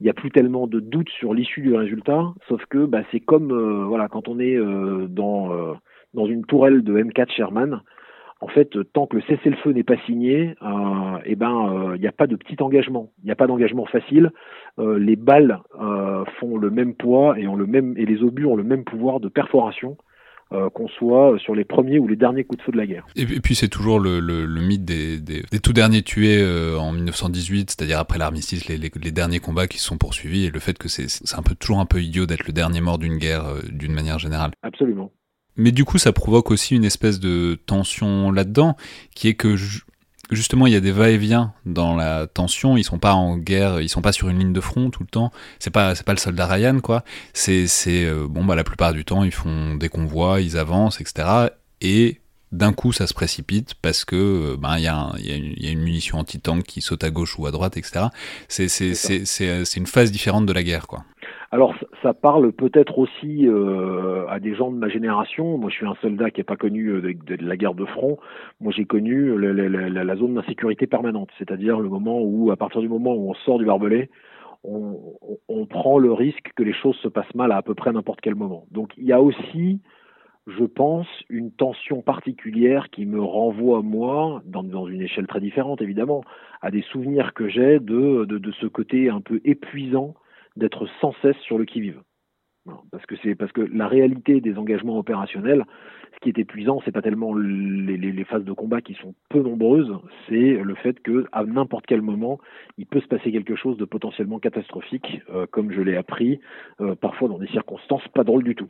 Il 0.00 0.04
n'y 0.04 0.10
a 0.10 0.14
plus 0.14 0.30
tellement 0.30 0.66
de 0.66 0.80
doutes 0.80 1.10
sur 1.10 1.34
l'issue 1.34 1.60
du 1.60 1.74
résultat, 1.74 2.24
sauf 2.48 2.64
que 2.66 2.86
bah, 2.86 3.02
c'est 3.12 3.20
comme, 3.20 3.52
euh, 3.52 3.84
voilà, 3.84 4.08
quand 4.08 4.28
on 4.28 4.38
est 4.40 4.56
euh, 4.56 5.06
dans 5.08 5.76
dans 6.14 6.26
une 6.26 6.46
tourelle 6.46 6.82
de 6.82 6.98
M4 6.98 7.30
Sherman 7.30 7.82
en 8.40 8.48
fait, 8.48 8.70
tant 8.92 9.06
que 9.06 9.16
le 9.16 9.22
cessez-le-feu 9.22 9.72
n'est 9.72 9.82
pas 9.82 9.96
signé, 10.04 10.54
euh, 10.60 11.18
eh 11.24 11.36
ben, 11.36 11.92
il 11.94 12.00
n'y 12.00 12.06
a 12.06 12.12
pas 12.12 12.26
de 12.26 12.36
petit 12.36 12.56
engagement. 12.60 13.10
Il 13.22 13.26
n'y 13.26 13.32
a 13.32 13.36
pas 13.36 13.46
d'engagement 13.46 13.86
facile. 13.86 14.30
Euh, 14.78 14.98
les 14.98 15.16
balles 15.16 15.60
euh, 15.80 16.24
font 16.38 16.58
le 16.58 16.70
même 16.70 16.94
poids 16.94 17.38
et 17.38 17.48
ont 17.48 17.56
le 17.56 17.66
même 17.66 17.94
et 17.96 18.04
les 18.04 18.22
obus 18.22 18.44
ont 18.44 18.56
le 18.56 18.62
même 18.62 18.84
pouvoir 18.84 19.20
de 19.20 19.28
perforation. 19.28 19.96
qu'on 20.74 20.86
soit 20.86 21.36
sur 21.40 21.56
les 21.56 21.64
premiers 21.64 21.98
ou 21.98 22.06
les 22.06 22.14
derniers 22.14 22.44
coups 22.44 22.58
de 22.60 22.62
feu 22.62 22.70
de 22.70 22.76
la 22.76 22.86
guerre. 22.86 23.04
Et, 23.16 23.26
puis 23.40 23.56
c'est 23.56 23.66
toujours 23.66 23.98
le, 23.98 24.20
le, 24.20 24.46
le 24.46 24.60
mythe 24.60 24.84
des, 24.84 25.18
des, 25.18 25.42
des, 25.42 25.58
tout 25.58 25.72
derniers 25.72 26.02
tués 26.02 26.38
en 26.78 26.92
1918, 26.92 27.70
c'est-à-dire 27.70 27.98
après 27.98 28.16
l'armistice, 28.16 28.68
les, 28.68 28.78
les, 28.78 28.92
les, 29.02 29.10
derniers 29.10 29.40
combats 29.40 29.66
qui 29.66 29.78
sont 29.78 29.98
poursuivis, 29.98 30.44
et 30.46 30.50
le 30.50 30.60
fait 30.60 30.78
que 30.78 30.86
c'est 30.86 31.08
un 31.36 31.42
peu 31.42 31.56
toujours 31.56 31.80
un 31.80 31.84
peu 31.84 32.00
idiot 32.00 32.26
d'être 32.26 32.46
le 32.46 32.52
dernier 32.52 32.80
mort 32.80 32.98
d'une 32.98 33.16
guerre 33.16 33.46
d'une 33.72 33.92
manière 33.92 34.20
générale. 34.20 34.52
Absolument. 34.62 35.10
Mais 35.56 35.72
du 35.72 35.84
coup, 35.84 35.98
ça 35.98 36.12
provoque 36.12 36.50
aussi 36.50 36.74
une 36.74 36.84
espèce 36.84 37.18
de 37.18 37.58
tension 37.66 38.30
là-dedans, 38.30 38.76
qui 39.14 39.28
est 39.28 39.34
que 39.34 39.56
justement, 40.30 40.66
il 40.66 40.72
y 40.72 40.76
a 40.76 40.80
des 40.80 40.92
va-et-vient 40.92 41.52
dans 41.64 41.94
la 41.94 42.26
tension. 42.26 42.76
Ils 42.76 42.84
sont 42.84 42.98
pas 42.98 43.14
en 43.14 43.36
guerre, 43.36 43.80
ils 43.80 43.88
sont 43.88 44.02
pas 44.02 44.12
sur 44.12 44.28
une 44.28 44.38
ligne 44.38 44.52
de 44.52 44.60
front 44.60 44.90
tout 44.90 45.02
le 45.02 45.08
temps. 45.08 45.32
C'est 45.58 45.70
pas, 45.70 45.94
c'est 45.94 46.04
pas 46.04 46.12
le 46.12 46.18
soldat 46.18 46.46
Ryan, 46.46 46.80
quoi. 46.80 47.04
C'est, 47.32 47.66
c'est 47.66 48.04
euh, 48.04 48.26
bon, 48.28 48.44
bah 48.44 48.54
la 48.54 48.64
plupart 48.64 48.92
du 48.92 49.04
temps, 49.04 49.24
ils 49.24 49.32
font 49.32 49.74
des 49.74 49.88
convois, 49.88 50.40
ils 50.40 50.58
avancent, 50.58 51.00
etc. 51.00 51.48
Et 51.80 52.20
d'un 52.52 52.72
coup, 52.72 52.92
ça 52.92 53.06
se 53.06 53.14
précipite 53.14 53.74
parce 53.74 54.04
que 54.04 54.56
ben 54.56 54.78
il 54.78 54.84
y, 54.84 54.86
a 54.86 55.12
y, 55.18 55.64
y 55.64 55.68
a 55.68 55.70
une 55.70 55.80
munition 55.80 56.18
anti-tank 56.18 56.62
qui 56.64 56.80
saute 56.80 57.02
à 57.04 57.10
gauche 57.10 57.38
ou 57.38 57.46
à 57.46 57.50
droite, 57.50 57.76
etc. 57.76 58.06
C'est, 58.48 58.68
c'est, 58.68 58.94
c'est 58.94 59.76
une 59.76 59.86
phase 59.86 60.12
différente 60.12 60.46
de 60.46 60.52
la 60.52 60.62
guerre, 60.62 60.86
quoi. 60.86 61.04
Alors 61.52 61.74
ça 62.02 62.12
parle 62.12 62.52
peut-être 62.52 62.98
aussi 62.98 63.46
euh, 63.46 64.26
à 64.28 64.40
des 64.40 64.54
gens 64.54 64.70
de 64.70 64.76
ma 64.76 64.88
génération. 64.88 65.58
Moi 65.58 65.70
je 65.70 65.76
suis 65.76 65.86
un 65.86 65.94
soldat 66.02 66.30
qui 66.30 66.40
n'est 66.40 66.44
pas 66.44 66.56
connu 66.56 66.88
euh, 66.88 67.00
de, 67.00 67.36
la 67.40 67.56
guerre 67.56 67.74
de 67.74 67.84
front. 67.84 68.18
Moi 68.60 68.72
j'ai 68.74 68.84
connu 68.84 69.38
la, 69.38 70.16
zone 70.16 70.34
d'insécurité 70.34 70.86
permanente, 70.86 71.30
c'est-à-dire 71.38 71.78
le 71.78 71.88
moment 71.88 72.20
où 72.20 72.50
à 72.50 72.56
partir 72.56 72.80
du 72.80 72.88
moment 72.88 73.14
où 73.14 73.30
on 73.30 73.34
sort 73.34 73.58
du 73.58 73.64
barbelé, 73.64 74.10
on, 74.64 75.66
prend 75.68 75.98
le 75.98 76.12
risque 76.12 76.52
que 76.56 76.62
les 76.62 76.72
choses 76.72 76.96
se 76.96 77.08
passent 77.08 77.34
mal 77.34 77.52
à 77.52 77.56
à 77.56 77.62
peu 77.62 77.74
près 77.74 77.92
n'importe 77.92 78.20
quel 78.20 78.34
moment. 78.34 78.66
Donc 78.70 78.92
il 78.96 79.04
y 79.04 79.12
a 79.12 79.20
aussi 79.20 79.80
je 80.46 80.64
pense, 80.64 81.08
une 81.28 81.50
tension 81.50 82.02
particulière 82.02 82.88
qui 82.90 83.04
me 83.04 83.20
renvoie, 83.20 83.82
moi, 83.82 84.42
dans, 84.44 84.86
une 84.86 85.02
échelle 85.02 85.26
très 85.26 85.40
différente 85.40 85.82
évidemment, 85.82 86.22
à 86.62 86.70
des 86.70 86.82
souvenirs 86.82 87.34
que 87.34 87.48
j'ai 87.48 87.80
de, 87.80 88.52
ce 88.60 88.66
côté 88.66 89.10
un 89.10 89.20
peu 89.20 89.40
épuisant 89.44 90.14
d'être 90.56 90.86
sans 91.00 91.12
cesse 91.22 91.38
sur 91.38 91.58
le 91.58 91.64
qui-vive. 91.64 92.00
Parce 92.90 93.06
que 93.06 93.14
c'est 93.22 93.34
parce 93.34 93.52
que 93.52 93.60
la 93.60 93.86
réalité 93.86 94.40
des 94.40 94.58
engagements 94.58 94.98
opérationnels, 94.98 95.64
ce 96.14 96.20
qui 96.20 96.30
est 96.30 96.38
épuisant, 96.38 96.80
c'est 96.84 96.92
pas 96.92 97.02
tellement 97.02 97.34
les, 97.34 98.24
phases 98.24 98.44
de 98.44 98.52
combat 98.52 98.80
qui 98.80 98.94
sont 98.94 99.14
peu 99.28 99.40
nombreuses, 99.40 99.92
c'est 100.28 100.54
le 100.54 100.74
fait 100.74 100.98
que 101.00 101.26
à 101.30 101.44
n'importe 101.44 101.86
quel 101.86 102.02
moment, 102.02 102.40
il 102.76 102.86
peut 102.86 103.00
se 103.00 103.06
passer 103.06 103.30
quelque 103.30 103.54
chose 103.54 103.76
de 103.76 103.84
potentiellement 103.84 104.40
catastrophique, 104.40 105.20
euh, 105.30 105.46
comme 105.46 105.70
je 105.70 105.80
l'ai 105.80 105.96
appris, 105.96 106.40
euh, 106.80 106.96
parfois 106.96 107.28
dans 107.28 107.38
des 107.38 107.46
circonstances 107.48 108.06
pas 108.08 108.24
drôles 108.24 108.44
du 108.44 108.56
tout. 108.56 108.68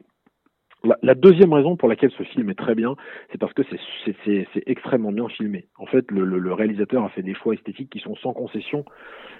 La, 1.02 1.14
deuxième 1.14 1.52
raison 1.52 1.76
pour 1.76 1.88
laquelle 1.88 2.12
ce 2.16 2.22
film 2.22 2.48
est 2.50 2.54
très 2.54 2.74
bien, 2.74 2.94
c'est 3.32 3.38
parce 3.38 3.52
que 3.52 3.62
c'est 3.64 4.46
extrêmement 4.66 5.10
bien 5.10 5.28
filmé. 5.28 5.66
En 5.78 5.86
fait, 5.86 6.08
le, 6.10 6.24
le, 6.24 6.52
réalisateur 6.52 7.02
a 7.02 7.08
fait 7.08 7.22
des 7.22 7.34
choix 7.34 7.54
esthétiques 7.54 7.90
qui 7.90 7.98
sont 7.98 8.14
sans 8.16 8.32
concession. 8.32 8.84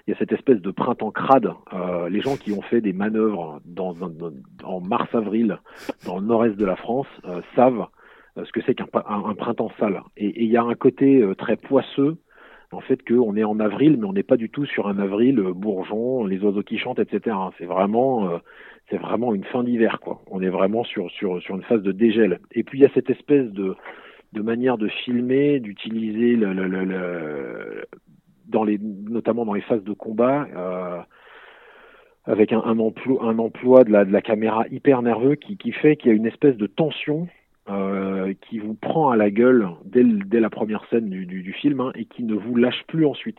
Il 0.06 0.10
y 0.10 0.14
a 0.14 0.18
cette 0.18 0.32
espèce 0.32 0.60
de 0.60 0.70
printemps 0.72 1.12
crade. 1.12 1.52
Euh, 1.72 2.08
les 2.08 2.20
gens 2.20 2.36
qui 2.36 2.52
ont 2.52 2.62
fait 2.62 2.80
des 2.80 2.92
manœuvres 2.92 3.60
dans, 3.64 3.94
en 4.64 4.80
mars-avril 4.80 5.58
dans 6.04 6.18
le 6.18 6.26
nord-est 6.26 6.56
de 6.56 6.64
la 6.64 6.76
France 6.76 7.06
euh, 7.26 7.40
savent 7.54 7.86
euh, 8.38 8.44
ce 8.44 8.52
que 8.52 8.60
c'est 8.66 8.74
qu'un 8.74 8.86
un, 8.94 9.34
printemps 9.34 9.70
sale. 9.78 10.02
Et, 10.16 10.44
il 10.44 10.50
y 10.50 10.56
a 10.56 10.62
un 10.62 10.74
côté 10.74 11.22
euh, 11.22 11.34
très 11.34 11.56
poisseux 11.56 12.16
en 12.76 12.80
fait 12.80 13.06
qu'on 13.06 13.36
est 13.36 13.44
en 13.44 13.58
avril, 13.58 13.96
mais 13.98 14.06
on 14.06 14.12
n'est 14.12 14.22
pas 14.22 14.36
du 14.36 14.50
tout 14.50 14.66
sur 14.66 14.86
un 14.88 14.98
avril 14.98 15.40
bourgeon, 15.40 16.24
les 16.26 16.38
oiseaux 16.44 16.62
qui 16.62 16.78
chantent, 16.78 16.98
etc. 16.98 17.36
C'est 17.58 17.64
vraiment 17.66 18.40
c'est 18.90 18.98
vraiment 18.98 19.34
une 19.34 19.44
fin 19.44 19.64
d'hiver. 19.64 19.98
On 20.30 20.40
est 20.40 20.48
vraiment 20.48 20.84
sur, 20.84 21.10
sur, 21.10 21.40
sur 21.42 21.56
une 21.56 21.62
phase 21.62 21.82
de 21.82 21.92
dégel. 21.92 22.38
Et 22.52 22.62
puis 22.62 22.78
il 22.78 22.82
y 22.82 22.86
a 22.86 22.90
cette 22.94 23.10
espèce 23.10 23.50
de, 23.50 23.74
de 24.32 24.42
manière 24.42 24.78
de 24.78 24.88
filmer, 24.88 25.60
d'utiliser 25.60 26.36
dans 28.46 28.64
les, 28.64 28.78
notamment 28.78 29.44
dans 29.44 29.54
les 29.54 29.62
phases 29.62 29.82
de 29.82 29.92
combat, 29.92 30.46
euh, 30.54 31.00
avec 32.24 32.52
un, 32.52 32.60
emploi, 32.60 33.24
un 33.24 33.38
emploi 33.38 33.84
de 33.84 33.90
la, 33.90 34.22
caméra 34.22 34.66
hyper 34.70 35.02
nerveux 35.02 35.34
qui 35.34 35.72
fait 35.72 35.96
qu'il 35.96 36.10
y 36.10 36.12
a 36.12 36.16
une 36.16 36.26
espèce 36.26 36.56
de 36.56 36.66
tension 36.66 37.28
euh, 37.68 38.34
qui 38.42 38.58
vous 38.58 38.74
prend 38.74 39.10
à 39.10 39.16
la 39.16 39.30
gueule 39.30 39.68
dès, 39.84 40.40
la 40.40 40.50
première 40.50 40.84
scène 40.88 41.08
du, 41.08 41.52
film 41.52 41.80
hein, 41.80 41.92
et 41.94 42.04
qui 42.04 42.22
ne 42.22 42.34
vous 42.34 42.54
lâche 42.56 42.84
plus 42.86 43.06
ensuite. 43.06 43.38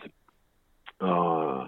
Euh, 1.01 1.63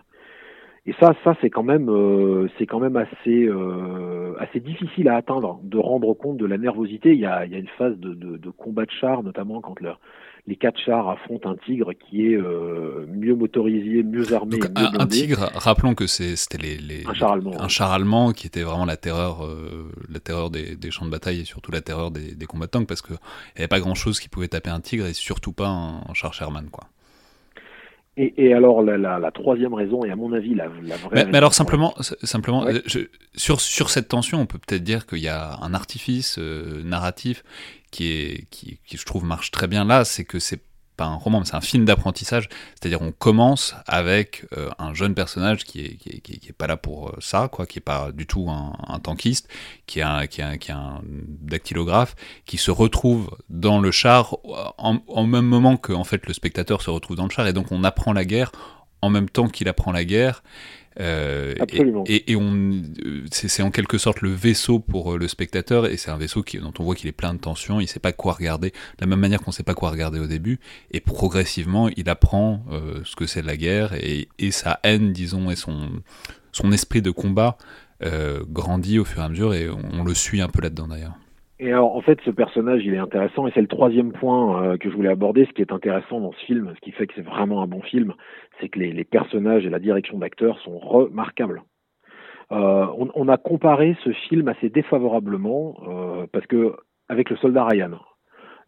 et 0.86 0.94
ça, 1.00 1.14
ça 1.24 1.36
c'est 1.42 1.50
quand 1.50 1.64
même, 1.64 1.90
euh, 1.90 2.48
c'est 2.58 2.66
quand 2.66 2.80
même 2.80 2.96
assez, 2.96 3.46
euh, 3.46 4.36
assez 4.40 4.60
difficile 4.60 5.08
à 5.08 5.16
atteindre, 5.18 5.60
de 5.64 5.78
rendre 5.78 6.14
compte 6.14 6.38
de 6.38 6.46
la 6.46 6.58
nervosité. 6.58 7.14
Il 7.14 7.20
y 7.20 7.26
a, 7.26 7.46
il 7.46 7.52
y 7.52 7.56
a 7.56 7.60
une 7.60 7.68
phase 7.78 7.98
de, 7.98 8.14
de, 8.14 8.38
de 8.38 8.50
combat 8.50 8.86
de 8.86 8.92
chars, 8.92 9.24
notamment 9.24 9.62
quand 9.62 9.76
les 10.48 10.56
quatre 10.56 10.80
chars 10.80 11.10
affrontent 11.10 11.50
un 11.50 11.56
tigre 11.58 11.94
qui 11.94 12.28
est 12.28 12.38
euh, 12.38 13.06
mieux 13.08 13.36
motorisé, 13.36 14.04
mieux 14.04 14.34
armé. 14.34 14.58
Donc, 14.58 14.72
un, 14.76 15.08
tigre, 15.08 15.50
rappelons 15.54 15.96
que 15.96 16.08
c'était 16.08 16.58
les, 16.58 16.78
les, 16.78 17.06
un 17.06 17.14
char 17.14 17.34
allemand, 17.34 17.62
un 17.62 17.68
char 17.68 17.92
allemand 17.92 18.32
qui 18.32 18.48
était 18.48 18.64
vraiment 18.64 18.86
la 18.86 18.98
terreur, 18.98 19.46
euh, 19.46 19.92
la 20.10 20.20
terreur 20.20 20.50
des, 20.50 20.76
des, 20.76 20.92
champs 20.92 21.06
de 21.06 21.12
bataille 21.12 21.42
et 21.42 21.46
surtout 21.46 21.72
la 21.72 21.82
terreur 21.82 22.12
des, 22.12 22.34
des 22.34 22.46
combattants 22.46 22.86
parce 22.86 23.02
qu'il 23.02 23.16
n'y 23.16 23.60
avait 23.60 23.68
pas 23.68 23.80
grand 23.80 23.96
chose 23.96 24.20
qui 24.20 24.30
pouvait 24.30 24.48
taper 24.48 24.70
un 24.70 24.82
tigre 24.82 25.06
et 25.06 25.14
surtout 25.14 25.52
pas 25.54 25.68
un, 25.68 25.98
un 26.10 26.14
char 26.14 26.34
Sherman, 26.34 26.70
quoi. 26.72 26.86
Et, 28.22 28.34
et, 28.36 28.54
alors 28.54 28.84
la, 28.84 28.98
la, 28.98 29.18
la, 29.18 29.32
troisième 29.32 29.74
raison, 29.74 30.04
et 30.04 30.12
à 30.12 30.16
mon 30.18 30.34
avis 30.34 30.54
la, 30.54 30.66
la 30.84 30.98
vraie. 30.98 31.10
Mais, 31.14 31.26
mais 31.26 31.38
alors 31.38 31.54
simplement, 31.54 31.94
simplement, 32.22 32.64
ouais. 32.64 32.82
je, 32.86 33.00
sur 33.34 33.62
sur 33.62 33.90
cette 33.90 34.10
tension, 34.10 34.42
on 34.42 34.46
peut 34.46 34.58
peut-être 34.58 34.84
dire 34.84 35.08
qu'il 35.08 35.20
y 35.20 35.30
a 35.30 35.58
un 35.62 35.74
artifice 35.74 36.38
euh, 36.38 36.84
narratif 36.84 37.46
qui 37.92 38.12
est 38.12 38.48
qui, 38.50 38.80
qui 38.86 38.98
je 38.98 39.06
trouve 39.06 39.24
marche 39.24 39.52
très 39.52 39.68
bien 39.68 39.86
là, 39.86 40.06
c'est 40.06 40.26
que 40.26 40.40
c'est 40.40 40.62
pas 41.00 41.06
un 41.06 41.16
roman, 41.16 41.40
mais 41.40 41.46
c'est 41.46 41.56
un 41.56 41.62
film 41.62 41.86
d'apprentissage. 41.86 42.50
C'est-à-dire, 42.76 43.02
on 43.02 43.14
commence 43.14 43.74
avec 43.88 44.46
euh, 44.58 44.70
un 44.80 44.94
jeune 44.94 45.16
personnage 45.16 45.64
qui 45.64 45.86
est, 45.86 45.96
qui 45.96 46.10
est, 46.10 46.20
qui 46.20 46.50
est, 46.50 46.52
pas 46.52 46.68
là 46.68 46.76
pour 46.76 47.08
euh, 47.08 47.18
ça, 47.22 47.48
quoi, 47.50 47.66
qui 47.66 47.80
est 47.80 47.82
pas 47.82 48.12
du 48.12 48.28
tout 48.28 48.50
un, 48.50 49.00
tankiste, 49.00 49.48
qui 49.88 50.00
est 50.00 50.04
un, 50.04 50.28
qui 50.28 50.42
est 50.42 50.44
un, 50.44 50.58
qui 50.58 50.72
est 50.72 50.74
un 50.74 51.02
dactylographe, 51.06 52.18
qui 52.46 52.58
se 52.58 52.70
retrouve 52.70 53.30
dans 53.50 53.80
le 53.80 53.92
char 53.92 54.36
en, 54.78 55.00
en 55.08 55.26
même 55.26 55.46
moment 55.46 55.78
que 55.78 55.94
en 55.94 56.04
fait 56.04 56.28
le 56.28 56.34
spectateur 56.34 56.82
se 56.82 56.90
retrouve 56.90 57.16
dans 57.16 57.24
le 57.24 57.32
char, 57.32 57.48
et 57.48 57.54
donc 57.54 57.72
on 57.72 57.86
apprend 57.86 58.12
la 58.12 58.26
guerre 58.26 58.52
en 59.02 59.10
même 59.10 59.30
temps 59.30 59.48
qu'il 59.48 59.70
apprend 59.70 59.94
la 59.94 60.04
guerre. 60.04 60.44
Euh, 61.00 61.56
et, 62.08 62.32
et, 62.32 62.36
on, 62.36 62.82
c'est 63.32 63.64
en 63.64 63.72
quelque 63.72 63.98
sorte 63.98 64.22
le 64.22 64.32
vaisseau 64.32 64.80
pour 64.80 65.14
euh, 65.14 65.18
le 65.18 65.28
spectateur, 65.28 65.86
et 65.86 65.98
c'est 65.98 66.12
un 66.12 66.18
vaisseau 66.18 66.44
qui, 66.44 66.58
dont 66.58 66.74
on 66.78 66.84
voit 66.84 66.96
qu'il 66.96 67.08
est 67.08 67.14
plein 67.14 67.34
de 67.34 67.40
tensions, 67.40 67.80
il 67.80 67.88
sait 67.88 68.00
pas 68.00 68.12
quoi 68.12 68.34
regarder, 68.34 68.72
de 68.72 68.76
la 69.02 69.08
même 69.08 69.20
manière 69.20 69.42
qu'on 69.42 69.52
sait 69.52 69.64
pas 69.64 69.74
quoi 69.74 69.92
regarder 69.92 70.20
au 70.20 70.28
début, 70.28 70.60
et 70.92 71.00
progressivement 71.00 71.88
il 71.90 72.10
apprend 72.10 72.64
euh, 72.72 73.00
ce 73.06 73.16
que 73.16 73.28
c'est 73.28 73.42
la 73.42 73.56
guerre, 73.56 73.94
et, 73.94 74.28
et, 74.40 74.52
sa 74.52 74.80
haine, 74.84 75.14
disons, 75.14 75.50
et 75.50 75.56
son, 75.56 75.90
son 76.52 76.72
esprit 76.72 77.02
de 77.02 77.12
combat 77.12 77.58
euh, 78.04 78.44
grandit 78.50 79.00
au 79.00 79.06
fur 79.06 79.22
et 79.22 79.26
à 79.26 79.30
mesure, 79.30 79.54
et 79.54 79.70
on, 79.70 79.80
on 79.94 80.04
le 80.04 80.14
suit 80.14 80.42
un 80.42 80.50
peu 80.50 80.62
là-dedans 80.62 80.88
d'ailleurs. 80.88 81.18
Et 81.60 81.74
alors, 81.74 81.96
en 81.96 82.02
fait, 82.02 82.20
ce 82.24 82.32
personnage, 82.32 82.86
il 82.86 82.94
est 82.94 83.00
intéressant, 83.00 83.46
et 83.46 83.52
c'est 83.54 83.62
le 83.62 83.68
troisième 83.68 84.14
point 84.14 84.64
euh, 84.64 84.78
que 84.78 84.90
je 84.90 84.96
voulais 84.96 85.10
aborder. 85.10 85.46
Ce 85.46 85.52
qui 85.52 85.62
est 85.62 85.74
intéressant 85.74 86.22
dans 86.22 86.32
ce 86.32 86.46
film, 86.46 86.72
ce 86.74 86.80
qui 86.80 86.92
fait 86.92 87.06
que 87.06 87.14
c'est 87.16 87.26
vraiment 87.26 87.62
un 87.62 87.68
bon 87.68 87.82
film, 87.82 88.14
c'est 88.60 88.70
que 88.70 88.80
les, 88.80 88.94
les, 88.94 89.04
personnages 89.04 89.66
et 89.66 89.70
la 89.70 89.80
direction 89.80 90.18
d'acteurs 90.18 90.58
sont 90.60 90.78
remarquables. 90.78 91.62
Euh, 92.52 92.88
on, 92.98 93.10
on, 93.14 93.28
a 93.28 93.38
comparé 93.38 93.96
ce 94.04 94.12
film 94.12 94.48
assez 94.48 94.70
défavorablement 94.70 95.76
euh, 95.88 96.28
parce 96.32 96.48
que 96.48 96.76
avec 97.10 97.30
le 97.30 97.36
Soldat 97.38 97.66
Ryan, 97.66 97.92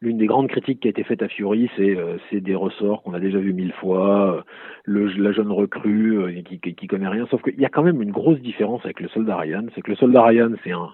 l'une 0.02 0.18
des 0.18 0.26
grandes 0.26 0.48
critiques 0.48 0.82
qui 0.82 0.88
a 0.88 0.92
été 0.92 1.04
faite 1.04 1.22
à 1.22 1.28
Fury, 1.28 1.70
c'est 1.78 1.96
euh, 1.96 2.18
des 2.32 2.56
ressorts 2.56 3.04
qu'on 3.04 3.14
a 3.14 3.20
déjà 3.20 3.38
vus 3.38 3.54
mille 3.54 3.74
fois, 3.74 4.36
euh, 4.36 4.42
le, 4.84 5.08
la 5.08 5.32
jeune 5.32 5.52
recrue 5.52 6.18
euh, 6.18 6.42
qui, 6.42 6.60
qui, 6.60 6.76
qui, 6.76 6.88
connaît 6.88 7.08
rien. 7.08 7.28
Sauf 7.28 7.42
qu'il 7.44 7.60
y 7.60 7.66
a 7.66 7.70
quand 7.70 7.84
même 7.84 8.02
une 8.02 8.12
grosse 8.12 8.40
différence 8.40 8.84
avec 8.84 9.00
le 9.00 9.08
Soldat 9.10 9.38
Ryan, 9.38 9.66
c'est 9.74 9.82
que 9.82 9.92
le 9.92 9.98
Soldat 9.98 10.24
Ryan, 10.24 10.52
c'est 10.64 10.72
un 10.72 10.90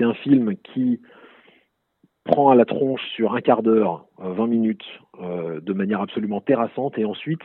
un 0.00 0.14
film 0.14 0.54
qui 0.62 1.00
prend 2.28 2.50
à 2.50 2.54
la 2.54 2.66
tronche 2.66 3.00
sur 3.16 3.34
un 3.34 3.40
quart 3.40 3.62
d'heure, 3.62 4.04
20 4.18 4.44
euh, 4.44 4.46
minutes, 4.46 4.84
euh, 5.20 5.60
de 5.60 5.72
manière 5.72 6.02
absolument 6.02 6.40
terrassante, 6.40 6.98
et 6.98 7.06
ensuite, 7.06 7.40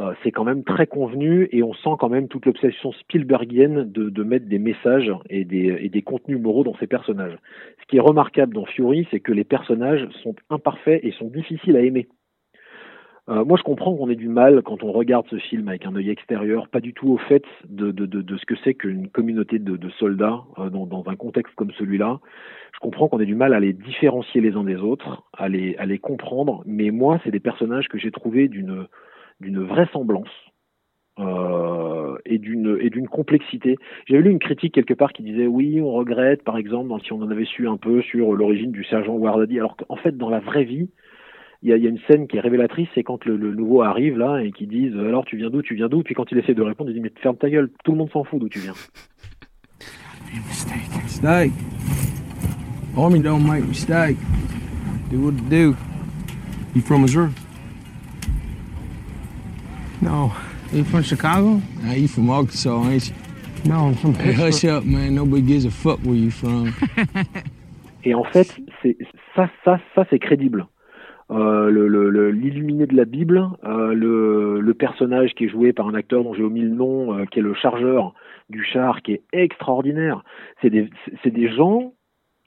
euh, 0.00 0.14
c'est 0.22 0.32
quand 0.32 0.44
même 0.44 0.64
très 0.64 0.86
convenu, 0.86 1.48
et 1.52 1.62
on 1.62 1.74
sent 1.74 1.96
quand 2.00 2.08
même 2.08 2.26
toute 2.26 2.46
l'obsession 2.46 2.92
Spielbergienne 2.92 3.84
de, 3.92 4.22
mettre 4.22 4.46
des 4.46 4.58
messages 4.58 5.12
et 5.28 5.44
des, 5.44 5.76
et 5.80 5.90
des 5.90 6.02
contenus 6.02 6.40
moraux 6.40 6.64
dans 6.64 6.76
ces 6.76 6.86
personnages. 6.86 7.36
Ce 7.82 7.86
qui 7.86 7.98
est 7.98 8.00
remarquable 8.00 8.54
dans 8.54 8.64
Fury, 8.64 9.06
c'est 9.10 9.20
que 9.20 9.32
les 9.32 9.44
personnages 9.44 10.08
sont 10.22 10.34
imparfaits 10.48 11.04
et 11.04 11.12
sont 11.12 11.28
difficiles 11.28 11.76
à 11.76 11.82
aimer. 11.82 12.08
Euh, 13.32 13.44
moi, 13.46 13.56
je 13.56 13.62
comprends 13.62 13.96
qu'on 13.96 14.10
ait 14.10 14.16
du 14.16 14.28
mal 14.28 14.62
quand 14.62 14.82
on 14.82 14.92
regarde 14.92 15.26
ce 15.30 15.36
film 15.36 15.68
avec 15.68 15.86
un 15.86 15.94
œil 15.96 16.10
extérieur, 16.10 16.68
pas 16.68 16.80
du 16.80 16.92
tout 16.92 17.08
au 17.08 17.16
fait 17.16 17.44
de, 17.66 17.92
ce 18.36 18.44
que 18.44 18.54
c'est 18.62 18.74
qu'une 18.74 19.08
communauté 19.08 19.58
de, 19.58 19.90
soldats 19.98 20.42
euh, 20.58 20.68
dans, 20.68 21.04
un 21.06 21.16
contexte 21.16 21.54
comme 21.54 21.70
celui-là. 21.72 22.20
Je 22.74 22.78
comprends 22.80 23.08
qu'on 23.08 23.20
ait 23.20 23.26
du 23.26 23.34
mal 23.34 23.54
à 23.54 23.60
les 23.60 23.72
différencier 23.72 24.40
les 24.42 24.54
uns 24.54 24.64
des 24.64 24.76
autres, 24.76 25.22
à 25.32 25.48
les, 25.48 25.98
comprendre, 25.98 26.62
mais 26.66 26.90
moi, 26.90 27.20
c'est 27.24 27.30
des 27.30 27.40
personnages 27.40 27.88
que 27.88 27.96
j'ai 27.96 28.10
trouvés 28.10 28.48
d'une 28.48 28.86
vraisemblance 29.40 30.28
euh, 31.18 32.18
et 32.26 32.38
d'une 32.38 32.78
et 32.80 32.90
d'une 32.90 33.08
complexité. 33.08 33.76
J'avais 34.06 34.22
lu 34.22 34.30
une 34.30 34.40
critique 34.40 34.74
quelque 34.74 34.94
part 34.94 35.12
qui 35.12 35.22
disait 35.22 35.46
oui, 35.46 35.80
on 35.80 35.92
regrette, 35.92 36.42
par 36.42 36.58
exemple, 36.58 36.92
si 37.02 37.12
on 37.12 37.22
en 37.22 37.30
avait 37.30 37.46
su 37.46 37.66
un 37.66 37.78
peu 37.78 38.02
sur 38.02 38.34
l'origine 38.34 38.72
du 38.72 38.84
sergent 38.84 39.14
Wardadi, 39.14 39.58
alors 39.58 39.76
qu'en 39.76 39.96
fait, 39.96 40.16
dans 40.16 40.30
la 40.30 40.40
vraie 40.40 40.64
vie, 40.64 40.90
il 41.62 41.70
y 41.70 41.72
a, 41.72 41.76
y 41.76 41.86
a, 41.86 41.90
une 41.90 42.00
scène 42.08 42.26
qui 42.26 42.36
est 42.36 42.40
révélatrice, 42.40 42.88
c'est 42.94 43.04
quand 43.04 43.24
le, 43.24 43.36
le, 43.36 43.54
nouveau 43.54 43.82
arrive 43.82 44.18
là 44.18 44.42
et 44.42 44.50
qui 44.50 44.66
disent 44.66 44.96
alors 44.96 45.24
tu 45.24 45.36
viens 45.36 45.50
d'où, 45.50 45.62
tu 45.62 45.74
viens 45.74 45.88
d'où, 45.88 46.02
puis 46.02 46.14
quand 46.14 46.30
il 46.32 46.38
essaie 46.38 46.54
de 46.54 46.62
répondre, 46.62 46.90
il 46.90 46.94
dit 46.94 47.00
mais 47.00 47.12
ferme 47.22 47.36
ta 47.36 47.48
gueule, 47.48 47.70
tout 47.84 47.92
le 47.92 47.98
monde 47.98 48.10
s'en 48.10 48.24
fout 48.24 48.40
d'où 48.40 48.48
tu 48.48 48.58
viens. 48.58 48.74
Mistake. 51.04 51.52
Army 52.96 53.20
don't 53.20 53.46
make 53.46 53.64
mistake. 53.64 54.16
Do 55.10 55.20
what 55.20 55.34
it 55.34 55.48
do. 55.48 55.76
You 56.74 56.82
from 56.82 57.02
Missouri? 57.02 57.30
No. 60.00 60.32
You 60.72 60.84
from 60.84 61.02
Chicago? 61.02 61.60
Nah, 61.82 61.92
you 61.92 62.08
from 62.08 62.30
Arkansas, 62.30 62.88
ain't 62.88 63.08
you? 63.08 63.14
No, 63.64 63.88
I'm 63.88 63.94
from 63.94 64.14
Hey, 64.14 64.32
hush 64.32 64.64
up, 64.64 64.84
man. 64.84 65.14
Nobody 65.14 65.42
gives 65.42 65.64
a 65.64 65.70
fuck 65.70 66.00
where 66.00 66.14
you 66.14 66.30
from. 66.30 66.74
Et 68.04 68.14
en 68.14 68.24
fait, 68.24 68.56
c'est 68.82 68.96
ça, 69.36 69.48
ça, 69.64 69.78
ça, 69.94 70.04
c'est 70.10 70.18
crédible. 70.18 70.66
Euh, 71.32 72.30
l'illuminé 72.30 72.86
de 72.86 72.94
la 72.94 73.06
Bible, 73.06 73.48
euh, 73.64 73.94
le, 73.94 74.74
personnage 74.74 75.34
qui 75.34 75.44
est 75.44 75.48
joué 75.48 75.72
par 75.72 75.86
un 75.86 75.94
acteur 75.94 76.24
dont 76.24 76.34
j'ai 76.34 76.42
omis 76.42 76.62
le 76.62 76.70
nom, 76.70 77.14
euh, 77.14 77.24
qui 77.26 77.38
est 77.38 77.42
le 77.42 77.54
chargeur 77.54 78.14
du 78.50 78.64
char 78.64 79.00
qui 79.02 79.12
est 79.12 79.22
extraordinaire. 79.32 80.24
C'est 80.60 80.70
des, 80.70 80.90
des 81.24 81.48
gens, 81.48 81.94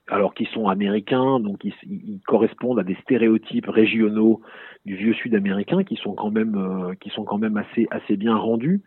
alors 0.08 0.34
qui 0.34 0.44
sont 0.46 0.68
américains, 0.68 1.40
donc 1.40 1.64
ils, 1.64 1.72
ils, 1.84 2.20
correspondent 2.26 2.78
à 2.78 2.84
des 2.84 2.96
stéréotypes 3.02 3.68
régionaux 3.68 4.40
du 4.84 4.94
vieux 4.94 5.14
sud-américain 5.14 5.82
qui 5.82 5.96
sont 5.96 6.14
quand 6.14 6.30
même, 6.30 6.94
qui 7.00 7.10
sont 7.10 7.24
quand 7.24 7.38
même 7.38 7.56
assez, 7.56 7.88
assez 7.90 8.16
bien 8.16 8.36
rendus, 8.36 8.82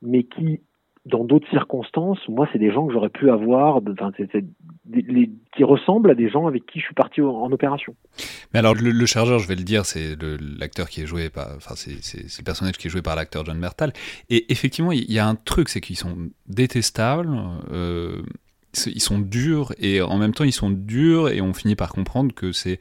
mais 0.00 0.22
qui 0.22 0.60
dans 1.06 1.24
d'autres 1.24 1.48
circonstances, 1.50 2.18
moi, 2.28 2.48
c'est 2.52 2.58
des 2.58 2.72
gens 2.72 2.86
que 2.86 2.92
j'aurais 2.92 3.10
pu 3.10 3.30
avoir, 3.30 3.80
enfin, 3.88 4.10
les, 4.90 5.30
qui 5.54 5.64
ressemblent 5.64 6.10
à 6.10 6.14
des 6.14 6.30
gens 6.30 6.46
avec 6.46 6.64
qui 6.64 6.80
je 6.80 6.84
suis 6.86 6.94
parti 6.94 7.20
en, 7.20 7.52
opération. 7.52 7.94
Mais 8.52 8.60
alors, 8.60 8.74
le, 8.74 9.06
chargeur, 9.06 9.38
je 9.38 9.46
vais 9.46 9.54
le 9.54 9.64
dire, 9.64 9.84
c'est 9.84 10.16
l'acteur 10.58 10.88
qui 10.88 11.02
est 11.02 11.06
joué 11.06 11.28
par, 11.28 11.48
enfin, 11.56 11.74
c'est 11.76 11.92
le 11.92 12.44
personnage 12.44 12.78
qui 12.78 12.86
est 12.86 12.90
joué 12.90 13.02
par 13.02 13.16
l'acteur 13.16 13.44
John 13.44 13.58
Mertal. 13.58 13.92
Et 14.30 14.50
effectivement, 14.50 14.92
il 14.92 15.10
y, 15.12 15.18
a 15.18 15.26
un 15.26 15.34
truc, 15.34 15.68
c'est 15.68 15.82
qu'ils 15.82 15.96
sont 15.96 16.16
détestables. 16.46 17.38
Euh, 17.70 18.22
ils 18.86 19.00
sont 19.00 19.18
durs 19.18 19.72
et 19.78 20.00
en 20.00 20.18
même 20.18 20.32
temps 20.32 20.44
ils 20.44 20.52
sont 20.52 20.70
durs 20.70 21.28
et 21.28 21.40
on 21.40 21.52
finit 21.54 21.76
par 21.76 21.92
comprendre 21.92 22.34
que 22.34 22.52
c'est 22.52 22.78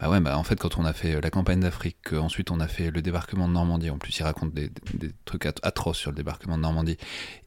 bah 0.00 0.10
ouais 0.10 0.20
bah 0.20 0.38
en 0.38 0.44
fait 0.44 0.56
quand 0.56 0.78
on 0.78 0.84
a 0.84 0.92
fait 0.92 1.20
la 1.20 1.30
campagne 1.30 1.60
d'Afrique 1.60 2.12
ensuite 2.12 2.50
on 2.50 2.60
a 2.60 2.68
fait 2.68 2.90
le 2.90 3.02
débarquement 3.02 3.48
de 3.48 3.52
Normandie. 3.52 3.90
En 3.90 3.98
plus 3.98 4.18
il 4.18 4.22
raconte 4.22 4.52
des, 4.54 4.70
des 4.94 5.10
trucs 5.24 5.46
atroces 5.46 5.98
sur 5.98 6.10
le 6.10 6.16
débarquement 6.16 6.56
de 6.56 6.62
Normandie. 6.62 6.96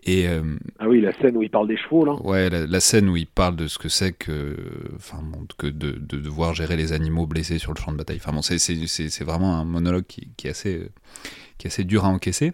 Et 0.03 0.27
euh, 0.27 0.57
ah 0.79 0.87
oui 0.87 1.01
la 1.01 1.11
scène 1.13 1.37
où 1.37 1.43
il 1.43 1.49
parle 1.49 1.67
des 1.67 1.77
chevaux 1.77 2.05
là. 2.05 2.13
Ouais 2.23 2.49
la, 2.49 2.79
scène 2.79 3.09
où 3.09 3.17
il 3.17 3.27
parle 3.27 3.55
de 3.55 3.67
ce 3.67 3.77
que 3.77 3.89
c'est 3.89 4.13
que 4.13 4.55
enfin 4.95 5.21
que 5.57 5.67
de, 5.67 5.91
de, 5.91 6.17
devoir 6.17 6.53
gérer 6.53 6.77
les 6.77 6.93
animaux 6.93 7.27
blessés 7.27 7.59
sur 7.59 7.73
le 7.73 7.79
champ 7.79 7.91
de 7.91 7.97
bataille. 7.97 8.19
Enfin 8.21 8.31
bon 8.31 8.41
c'est 8.41 8.57
c'est 8.59 9.23
vraiment 9.23 9.57
un 9.57 9.65
monologue 9.65 10.05
qui, 10.07 10.29
qui 10.37 10.47
est 10.47 10.51
assez 10.51 10.89
qui 11.57 11.67
est 11.67 11.69
assez 11.69 11.83
dur 11.83 12.05
à 12.05 12.09
encaisser. 12.09 12.53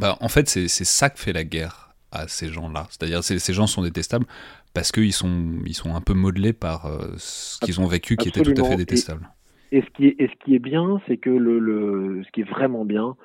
Bah 0.00 0.16
en 0.20 0.28
fait 0.28 0.48
c'est 0.48 0.68
ça 0.68 1.10
que 1.10 1.18
fait 1.18 1.32
la 1.32 1.44
guerre 1.44 1.94
à 2.12 2.28
ces 2.28 2.48
gens-là. 2.48 2.86
C'est-à-dire 2.90 3.24
ces 3.24 3.52
gens 3.52 3.66
sont 3.66 3.82
détestables 3.82 4.26
parce 4.74 4.92
qu'ils 4.92 5.12
sont, 5.12 5.58
ils 5.66 5.74
sont 5.74 5.94
un 5.94 6.00
peu 6.00 6.14
modelés 6.14 6.52
par 6.52 6.86
euh, 6.86 7.14
ce 7.16 7.58
qu'ils 7.60 7.80
ont 7.80 7.86
vécu 7.86 8.16
qui 8.16 8.28
était 8.28 8.42
tout 8.42 8.54
à 8.56 8.64
fait 8.64 8.76
détestable. 8.76 9.28
Et, 9.70 9.82
ce, 9.82 9.86
qui 9.90 10.06
est, 10.06 10.16
et 10.18 10.28
ce 10.28 10.44
qui 10.44 10.54
est 10.54 10.58
bien, 10.58 11.00
c'est 11.06 11.16
que 11.16 11.30
le, 11.30 11.58
le, 11.58 12.22
ce 12.24 12.30
qui 12.32 12.42
est 12.42 12.48
vraiment 12.48 12.84
bien, 12.84 13.16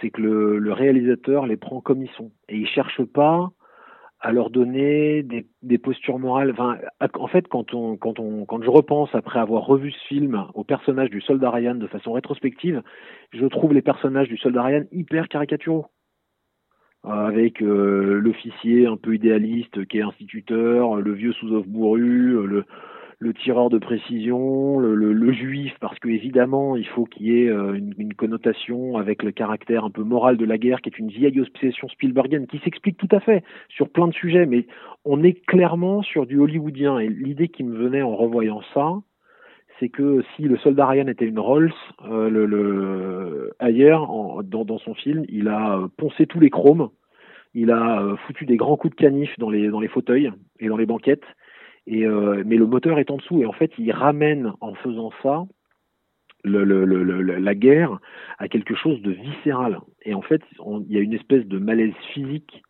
c'est 0.00 0.10
que 0.10 0.20
le, 0.20 0.58
le, 0.58 0.72
réalisateur 0.72 1.46
les 1.46 1.56
prend 1.56 1.80
comme 1.80 2.02
ils 2.02 2.10
sont. 2.16 2.32
Et 2.48 2.56
il 2.56 2.66
cherche 2.66 3.02
pas 3.04 3.50
à 4.20 4.32
leur 4.32 4.50
donner 4.50 5.22
des, 5.22 5.46
des 5.62 5.78
postures 5.78 6.18
morales. 6.18 6.50
Enfin, 6.50 6.78
en 7.18 7.26
fait, 7.28 7.46
quand, 7.46 7.74
on, 7.74 7.96
quand, 7.96 8.18
on, 8.18 8.46
quand 8.46 8.62
je 8.62 8.70
repense, 8.70 9.10
après 9.12 9.38
avoir 9.38 9.66
revu 9.66 9.92
ce 9.92 10.06
film, 10.06 10.46
au 10.54 10.64
personnage 10.64 11.10
du 11.10 11.20
soldat 11.20 11.50
Ryan 11.50 11.74
de 11.74 11.86
façon 11.86 12.12
rétrospective, 12.12 12.82
je 13.32 13.46
trouve 13.46 13.74
les 13.74 13.82
personnages 13.82 14.28
du 14.28 14.38
soldat 14.38 14.62
Ryan 14.62 14.84
hyper 14.92 15.28
caricaturaux 15.28 15.86
avec 17.04 17.62
euh, 17.62 18.18
l'officier 18.20 18.86
un 18.86 18.96
peu 18.96 19.14
idéaliste 19.14 19.86
qui 19.86 19.98
est 19.98 20.02
instituteur, 20.02 20.96
le 20.96 21.12
vieux 21.12 21.32
sous-off 21.32 21.66
bourru, 21.66 22.36
euh, 22.36 22.46
le, 22.46 22.64
le, 23.18 23.34
tireur 23.34 23.68
de 23.68 23.78
précision, 23.78 24.78
le, 24.78 24.94
le, 24.94 25.32
juif, 25.32 25.74
parce 25.80 25.98
que 25.98 26.08
évidemment 26.08 26.76
il 26.76 26.86
faut 26.86 27.04
qu'il 27.04 27.26
y 27.26 27.42
ait 27.42 27.48
euh, 27.48 27.74
une, 27.74 27.94
une, 27.98 28.14
connotation 28.14 28.96
avec 28.96 29.22
le 29.22 29.32
caractère 29.32 29.84
un 29.84 29.90
peu 29.90 30.02
moral 30.02 30.38
de 30.38 30.46
la 30.46 30.56
guerre, 30.56 30.80
qui 30.80 30.88
est 30.88 30.98
une 30.98 31.10
vieille 31.10 31.40
obsession 31.40 31.88
Spielbergienne, 31.88 32.46
qui 32.46 32.58
s'explique 32.60 32.96
tout 32.96 33.08
à 33.10 33.20
fait 33.20 33.44
sur 33.68 33.90
plein 33.90 34.08
de 34.08 34.14
sujets, 34.14 34.46
mais 34.46 34.66
on 35.04 35.22
est 35.22 35.44
clairement 35.46 36.02
sur 36.02 36.24
du 36.24 36.38
hollywoodien. 36.38 36.98
Et 36.98 37.08
l'idée 37.08 37.48
qui 37.48 37.64
me 37.64 37.76
venait 37.76 38.02
en 38.02 38.16
revoyant 38.16 38.62
ça, 38.72 38.94
c'est 39.78 39.88
que 39.88 40.22
si 40.34 40.42
le 40.42 40.56
soldat 40.58 40.86
Ryan 40.86 41.08
était 41.08 41.26
une 41.26 41.38
Rolls, 41.38 41.72
euh, 42.08 42.30
dans, 44.42 44.78
son 44.78 44.94
film, 44.94 45.24
il 45.28 45.48
a 45.48 45.78
euh, 45.78 45.88
poncé 45.96 46.26
tous 46.26 46.40
les 46.40 46.50
chromes, 46.50 46.90
il 47.54 47.70
a 47.70 48.02
euh, 48.02 48.16
foutu 48.26 48.46
des 48.46 48.56
grands 48.56 48.76
coups 48.76 48.94
de 48.94 49.00
canif 49.00 49.30
dans 49.38 49.50
les, 49.50 49.68
dans 49.68 49.80
les 49.80 49.88
fauteuils 49.88 50.32
et 50.60 50.68
dans 50.68 50.76
les 50.76 50.86
banquettes, 50.86 51.24
et, 51.86 52.06
euh, 52.06 52.42
mais 52.46 52.56
le 52.56 52.66
moteur 52.66 52.98
est 52.98 53.10
en 53.10 53.16
dessous, 53.16 53.42
et 53.42 53.46
en 53.46 53.52
fait, 53.52 53.72
il 53.78 53.90
ramène 53.92 54.52
en 54.60 54.74
faisant 54.74 55.10
ça 55.22 55.44
la 56.46 57.54
guerre 57.54 57.98
à 58.38 58.48
quelque 58.48 58.74
chose 58.74 59.00
de 59.00 59.12
viscéral. 59.12 59.78
Et 60.02 60.12
en 60.12 60.20
fait, 60.20 60.42
il 60.58 60.92
y 60.92 60.98
a 60.98 61.00
une 61.00 61.14
espèce 61.14 61.46
de 61.46 61.58
malaise 61.58 61.94
physique 62.12 62.62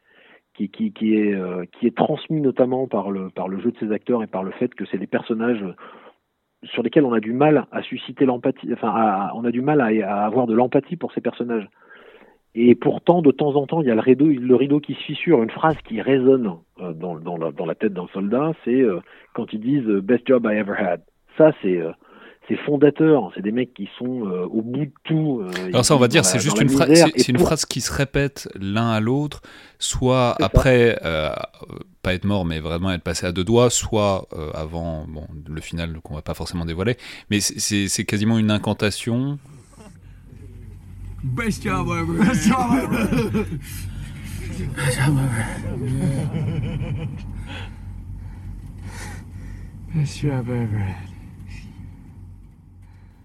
qui, 0.54 0.68
qui, 0.70 1.16
est, 1.16 1.36
qui 1.72 1.88
est 1.88 1.96
transmis 1.96 2.40
notamment 2.40 2.86
par 2.86 3.10
le, 3.10 3.30
par 3.30 3.48
le 3.48 3.58
jeu 3.60 3.72
de 3.72 3.78
ces 3.80 3.90
acteurs 3.90 4.22
et 4.22 4.28
par 4.28 4.44
le 4.44 4.52
fait 4.52 4.72
que 4.76 4.84
c'est 4.86 4.98
des 4.98 5.08
personnages 5.08 5.64
sur 6.72 6.82
lesquels 6.82 7.04
on 7.04 7.12
a 7.12 7.20
du 7.20 7.32
mal 7.32 7.66
à 7.72 7.82
susciter 7.82 8.24
l'empathie, 8.24 8.72
enfin, 8.72 9.30
on 9.34 9.44
a 9.44 9.50
du 9.50 9.60
mal 9.60 9.80
à, 9.80 10.24
avoir 10.24 10.46
de 10.46 10.54
l'empathie 10.54 10.96
pour 10.96 11.12
ces 11.12 11.20
personnages. 11.20 11.68
Et 12.54 12.74
pourtant, 12.74 13.20
de 13.20 13.32
temps 13.32 13.56
en 13.56 13.66
temps, 13.66 13.80
il 13.80 13.88
y 13.88 13.90
a 13.90 13.94
le 13.94 14.00
rideau, 14.00 14.26
le 14.26 14.54
rideau 14.54 14.78
qui 14.78 14.94
se 14.94 15.02
fissure. 15.02 15.42
Une 15.42 15.50
phrase 15.50 15.76
qui 15.88 16.00
résonne 16.00 16.52
euh, 16.80 16.92
dans, 16.92 17.66
la, 17.66 17.74
tête 17.74 17.92
d'un 17.92 18.06
soldat, 18.12 18.52
c'est 18.64 18.80
euh, 18.80 19.00
quand 19.32 19.52
ils 19.52 19.60
disent 19.60 19.86
"Best 19.86 20.28
job 20.28 20.46
I 20.48 20.56
ever 20.56 20.74
had". 20.78 21.00
Ça, 21.36 21.50
c'est 21.62 21.78
euh, 21.80 21.90
c'est 22.48 22.56
fondateur. 22.66 23.30
C'est 23.34 23.42
des 23.42 23.52
mecs 23.52 23.72
qui 23.74 23.88
sont 23.98 24.04
au 24.04 24.62
bout 24.62 24.86
de 24.86 24.92
tout. 25.04 25.42
Alors 25.68 25.84
ça, 25.84 25.94
on 25.96 25.98
va 25.98 26.08
dire, 26.08 26.24
c'est 26.24 26.38
juste 26.38 26.60
une 26.60 26.68
phrase, 26.68 27.04
c'est 27.16 27.28
une 27.28 27.38
phrase 27.38 27.64
qui 27.64 27.80
se 27.80 27.92
répète 27.92 28.48
l'un 28.60 28.90
à 28.90 29.00
l'autre, 29.00 29.42
soit 29.78 30.34
après 30.42 30.98
pas 32.04 32.14
être 32.14 32.24
mort, 32.24 32.44
mais 32.44 32.60
vraiment 32.60 32.92
être 32.92 33.02
passé 33.02 33.26
à 33.26 33.32
deux 33.32 33.42
doigts, 33.42 33.70
soit 33.70 34.28
euh, 34.34 34.50
avant 34.52 35.06
bon, 35.08 35.26
le 35.48 35.60
final 35.60 36.00
qu'on 36.02 36.14
va 36.14 36.22
pas 36.22 36.34
forcément 36.34 36.66
dévoiler. 36.66 36.96
Mais 37.30 37.40
c'est 37.40 38.04
quasiment 38.04 38.38
une 38.38 38.52
incantation. 38.52 39.40
Best 41.24 41.64
job 41.64 41.88
ever. 41.88 42.24
Best 42.24 42.46
job 42.46 42.58
ever. 42.76 43.44
Best 44.76 44.98
job 44.98 45.16
ever. 45.18 45.44
Best 49.94 50.20
job 50.20 50.50
ever. 50.50 51.13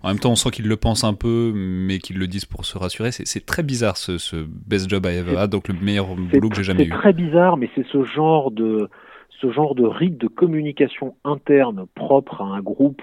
En 0.02 0.10
même 0.10 0.20
temps, 0.20 0.32
on 0.32 0.36
sent 0.36 0.52
qu'ils 0.52 0.68
le 0.68 0.78
pensent 0.78 1.04
un 1.04 1.14
peu, 1.14 1.52
mais 1.54 2.00
qu'ils 2.00 2.18
le 2.18 2.28
disent 2.28 2.46
pour 2.46 2.66
se 2.66 2.78
rassurer. 2.78 3.12
C'est 3.12 3.46
très 3.46 3.64
bizarre 3.64 3.98
ce, 3.98 4.18
ce, 4.18 4.38
best 4.38 4.90
job 4.90 5.06
I 5.06 5.18
ever 5.18 5.38
had, 5.38 5.50
donc 5.50 5.68
le 5.68 5.74
meilleur 5.74 6.16
boulot 6.16 6.50
que 6.50 6.56
j'ai 6.56 6.64
jamais 6.64 6.86
eu. 6.86 6.90
C'est 6.90 6.98
très 6.98 7.14
bizarre, 7.14 7.58
mais 7.58 7.70
c'est 7.76 7.86
ce 7.88 8.04
genre 8.04 8.52
de 8.52 8.90
ce 9.42 9.52
genre 9.52 9.76
de 9.76 9.86
rite 9.86 10.18
de 10.18 10.28
communication 10.28 11.16
interne 11.24 11.86
propre 11.96 12.42
à 12.42 12.46
un 12.46 12.60
groupe 12.60 13.02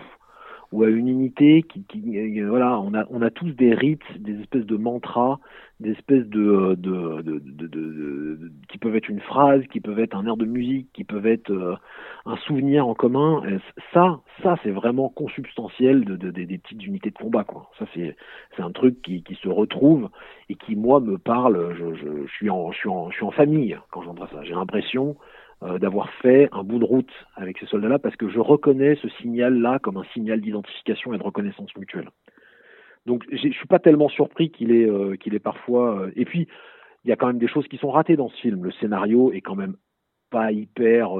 ou 0.73 0.83
à 0.83 0.89
une 0.89 1.09
unité 1.09 1.63
qui, 1.63 1.85
qui 1.85 2.19
euh, 2.19 2.49
voilà, 2.49 2.79
on 2.81 2.95
a 2.95 3.05
on 3.11 3.23
a 3.23 3.31
tous 3.31 3.51
des 3.51 3.75
rites, 3.75 4.03
des 4.19 4.41
espèces 4.41 4.67
de 4.67 4.77
mantras, 4.77 5.39
des 5.81 5.93
espèces 5.93 6.27
de 6.27 6.75
de, 6.75 7.23
de, 7.23 7.39
de, 7.39 7.67
de, 7.67 8.53
qui 8.69 8.79
peuvent 8.79 8.97
être 8.97 9.09
une 9.09 9.21
phrase, 9.21 9.63
qui 9.73 9.81
peuvent 9.81 9.99
être 9.99 10.17
un 10.17 10.27
air 10.27 10.37
de 10.37 10.45
musique, 10.45 10.89
qui 10.93 11.05
peuvent 11.05 11.27
être 11.27 11.51
euh, 11.51 11.77
un 12.25 12.37
souvenir 12.39 12.87
en 12.87 12.95
commun. 12.95 13.43
ça, 13.93 14.21
ça 14.43 14.57
c'est 14.63 14.71
vraiment 14.71 15.09
consubstantiel 15.09 16.05
de, 16.05 16.17
des 16.17 16.59
petites 16.59 16.85
unités 16.85 17.11
de 17.11 17.19
combat 17.19 17.45
quoi. 17.45 17.71
Ça 17.79 17.87
c'est 17.95 18.17
c'est 18.57 18.63
un 18.63 18.73
truc 18.73 19.01
qui, 19.03 19.23
qui 19.23 19.35
se 19.37 19.49
retrouve 19.49 20.09
et 20.49 20.55
qui 20.55 20.77
moi 20.77 21.01
me 21.01 21.19
parle. 21.19 21.75
Je, 21.79 21.95
je, 21.95 22.27
je 22.27 22.33
suis 22.33 22.51
en 22.51 22.73
je 22.73 22.79
suis 22.79 22.89
en 22.89 23.11
je 23.11 23.17
suis 23.17 23.25
en 23.25 23.31
famille 23.31 23.77
quand 23.91 24.03
j'entends 24.03 24.27
ça. 24.29 24.43
J'ai 24.43 24.55
l'impression 24.55 25.17
euh, 25.63 25.79
d'avoir 25.79 26.11
fait 26.21 26.51
un 26.53 26.63
bout 26.63 26.79
de 26.79 26.85
route 26.85 27.11
avec 27.35 27.57
ces 27.59 27.65
soldats-là 27.65 27.99
parce 27.99 28.15
que 28.17 28.29
je 28.29 28.39
reconnais 28.39 28.95
ce 28.97 29.09
signal-là 29.09 29.79
comme 29.79 29.97
un 29.97 30.05
signal 30.13 30.43
d'identification 30.43 31.15
et 31.15 31.19
de 31.19 31.23
reconnaissance 31.23 31.75
mutuelle. 31.77 32.11
Donc 33.07 33.25
je 33.33 33.49
suis 33.49 33.67
pas 33.67 33.79
tellement 33.79 34.11
surpris 34.11 34.51
qu'il 34.51 34.71
est 34.71 34.87
euh, 34.87 35.17
qu'il 35.17 35.35
est 35.35 35.39
parfois. 35.41 36.03
Euh, 36.03 36.11
et 36.15 36.27
puis 36.27 36.47
il 37.05 37.09
y 37.09 37.13
a 37.13 37.17
quand 37.17 37.29
même 37.29 37.39
des 37.39 37.49
choses 37.49 37.67
qui 37.69 37.79
sont 37.79 37.91
ratées 37.91 38.17
dans 38.17 38.29
ce 38.29 38.37
film. 38.37 38.65
Le 38.65 38.73
scénario 38.73 39.33
est 39.33 39.41
quand 39.41 39.55
même 39.55 39.77
pas 40.31 40.53
hyper 40.53 41.13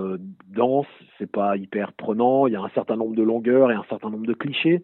dense, 0.49 0.89
c'est 1.17 1.31
pas 1.31 1.57
hyper 1.57 1.93
prenant. 1.95 2.47
Il 2.47 2.53
y 2.53 2.57
a 2.57 2.61
un 2.61 2.69
certain 2.71 2.97
nombre 2.97 3.15
de 3.15 3.23
longueurs 3.23 3.71
et 3.71 3.75
un 3.75 3.85
certain 3.89 4.11
nombre 4.11 4.27
de 4.27 4.35
clichés. 4.35 4.83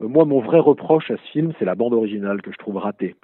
moi, 0.00 0.24
mon 0.24 0.40
vrai 0.40 0.60
reproche 0.60 1.10
à 1.10 1.16
ce 1.16 1.30
film, 1.32 1.52
c'est 1.58 1.64
la 1.64 1.74
bande 1.74 1.94
originale 1.94 2.42
que 2.42 2.52
je 2.52 2.58
trouve 2.58 2.76
ratée 2.76 3.16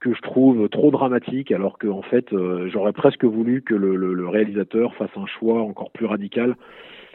que 0.00 0.14
je 0.14 0.20
trouve 0.22 0.68
trop 0.70 0.90
dramatique, 0.90 1.52
alors 1.52 1.78
que 1.78 1.88
fait, 2.10 2.32
euh, 2.32 2.68
j'aurais 2.72 2.92
presque 2.92 3.24
voulu 3.24 3.62
que 3.62 3.74
le, 3.74 4.28
réalisateur 4.28 4.94
fasse 4.94 5.10
un 5.16 5.26
choix 5.26 5.62
encore 5.62 5.90
plus 5.90 6.06
radical. 6.06 6.56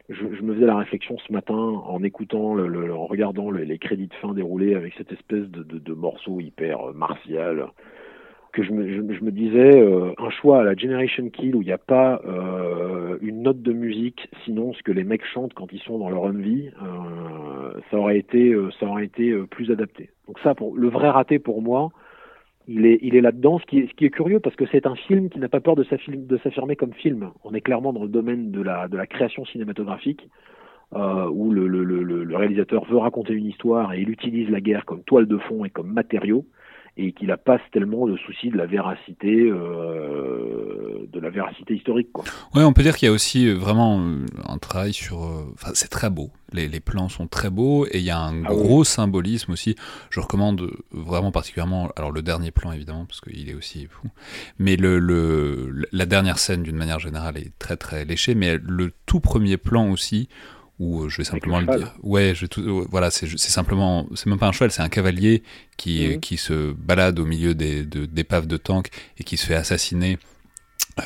Je, 0.10 0.24
me 0.24 0.54
faisais 0.54 0.68
la 0.68 0.78
réflexion 0.78 1.18
ce 1.26 1.34
matin 1.34 1.56
en 1.56 2.04
écoutant, 2.04 2.60
en 2.60 3.06
regardant 3.08 3.50
les 3.50 3.80
crédits 3.80 4.08
de 4.08 4.14
fin 4.16 4.34
déroulés 4.34 4.76
avec 4.76 4.94
cette 4.98 5.12
espèce 5.12 5.50
de, 5.50 5.94
morceau 5.94 6.40
hyper 6.40 6.90
euh, 6.90 6.94
martial, 6.94 7.68
que 8.54 8.64
je 8.64 8.72
me, 8.72 9.32
disais 9.32 9.82
euh, 9.82 10.14
un 10.20 10.30
choix 10.30 10.62
à 10.62 10.64
la 10.64 10.76
Generation 10.76 11.30
Kill 11.30 11.56
où 11.56 11.62
il 11.62 11.66
n'y 11.66 11.74
a 11.74 11.80
pas 11.80 12.22
une 13.22 13.42
note 13.42 13.62
de 13.64 13.74
musique, 13.74 14.30
sinon 14.46 14.74
ce 14.74 14.84
que 14.84 14.92
les 14.92 15.04
mecs 15.04 15.26
chantent 15.26 15.56
quand 15.56 15.74
ils 15.74 15.82
sont 15.82 15.98
dans 15.98 16.10
leur 16.10 16.22
envie, 16.24 16.70
ça 17.90 17.98
aurait 17.98 18.20
été, 18.20 18.56
ça 18.80 18.86
aurait 18.86 19.06
été 19.06 19.34
plus 19.50 19.72
adapté. 19.72 20.12
Donc 20.28 20.40
ça, 20.40 20.54
pour 20.54 20.78
le 20.78 20.88
vrai 20.88 21.10
raté 21.10 21.40
pour 21.40 21.62
moi, 21.62 21.90
il 22.68 22.86
est, 22.86 23.00
il 23.02 23.16
est 23.16 23.22
là-dedans, 23.22 23.60
ce 23.60 23.66
qui 23.66 23.80
est, 23.80 23.88
ce 23.88 23.94
qui 23.94 24.06
est 24.06 24.10
curieux 24.10 24.40
parce 24.40 24.56
que 24.56 24.66
c'est 24.72 24.88
un 24.88 24.96
film 24.96 25.30
qui 25.30 25.40
n'a 25.40 25.50
pas 25.50 25.60
peur 25.60 25.76
de 25.76 25.84
s'affirmer 25.84 26.76
comme 26.76 26.94
film. 26.94 27.30
On 27.44 27.54
est 27.54 27.62
clairement 27.62 27.94
dans 27.94 28.04
le 28.04 28.10
domaine 28.10 28.52
de 28.52 28.62
la, 28.62 28.88
de 28.88 28.98
la 28.98 29.06
création 29.06 29.46
cinématographique, 29.46 30.28
euh, 30.94 31.30
où 31.30 31.52
le, 31.52 31.68
le, 31.68 32.36
réalisateur 32.36 32.86
veut 32.86 32.98
raconter 32.98 33.34
une 33.34 33.46
histoire 33.46 33.94
et 33.94 34.02
il 34.02 34.10
utilise 34.10 34.50
la 34.50 34.62
guerre 34.62 34.86
comme 34.86 35.04
toile 35.04 35.28
de 35.28 35.38
fond 35.38 35.66
et 35.66 35.70
comme 35.70 35.92
matériau. 35.92 36.46
Et 36.98 37.12
qu'il 37.12 37.28
n'a 37.28 37.38
pas 37.38 37.60
tellement 37.74 38.06
le 38.06 38.18
souci 38.18 38.50
de 38.50 38.58
la 38.58 38.66
véracité, 38.66 39.50
euh, 39.50 41.06
de 41.12 41.20
la 41.20 41.30
véracité 41.30 41.76
historique. 41.76 42.12
Quoi. 42.14 42.24
Ouais, 42.54 42.64
on 42.64 42.72
peut 42.72 42.84
dire 42.84 42.96
qu'il 42.96 43.08
y 43.08 43.10
a 43.10 43.14
aussi 43.14 43.48
euh, 43.48 43.54
vraiment 43.54 44.00
euh, 44.00 44.26
un 44.48 44.58
travail 44.58 44.94
sur. 44.94 45.20
Enfin, 45.54 45.72
c'est 45.74 45.90
très 45.90 46.10
beau. 46.10 46.32
Les, 46.54 46.70
les, 46.70 46.80
plans 46.80 47.10
sont 47.10 47.28
très 47.28 47.50
beaux 47.50 47.86
et 47.88 47.98
il 47.98 48.04
y 48.04 48.12
a 48.12 48.20
un 48.20 48.46
ah 48.46 48.48
gros 48.48 48.86
symbolisme 48.86 49.52
aussi. 49.52 49.76
Je 50.10 50.22
recommande 50.22 50.72
vraiment 50.92 51.32
particulièrement, 51.32 51.90
alors 51.98 52.12
le 52.12 52.22
dernier 52.22 52.52
plan 52.52 52.72
évidemment 52.72 53.06
parce 53.06 53.20
qu'il 53.20 53.50
est 53.50 53.56
aussi 53.56 53.88
fou, 53.88 54.08
mais 54.58 54.78
le, 54.78 55.00
le 55.00 55.86
la 55.92 56.06
dernière 56.06 56.38
scène 56.38 56.64
d'une 56.64 56.78
manière 56.78 57.00
générale 57.00 57.38
est 57.38 57.52
très 57.60 57.76
très 57.76 58.06
léchée, 58.06 58.36
mais 58.36 58.58
le 58.62 58.94
tout 59.06 59.20
premier 59.20 59.58
plan 59.58 59.90
aussi 59.90 60.30
ou 60.80 61.04
euh, 61.04 61.10
je 61.10 61.18
vais 61.18 61.24
simplement 61.24 61.60
le, 61.60 61.78
dire. 61.78 61.94
Ouais, 62.04 62.34
je 62.36 62.46
tout, 62.46 62.62
euh, 62.62 62.88
voilà, 62.90 63.12
c'est 63.12 63.38
simplement, 63.38 64.08
c'est 64.16 64.28
même 64.28 64.40
pas 64.40 64.48
un 64.48 64.52
cheval, 64.52 64.72
c'est 64.72 64.82
un 64.82 64.90
cavalier 64.90 65.44
qui, 65.78 66.08
mhm. 66.08 66.20
qui 66.20 66.38
se 66.38 66.72
balade 66.74 67.20
au 67.20 67.26
milieu 67.26 67.56
des 67.56 67.84
d'épaves 67.84 68.48
de, 68.48 68.58
tanks 68.58 68.90
et 69.18 69.24
qui 69.24 69.38
se 69.38 69.46
fait 69.46 69.56
assassiner 69.56 70.18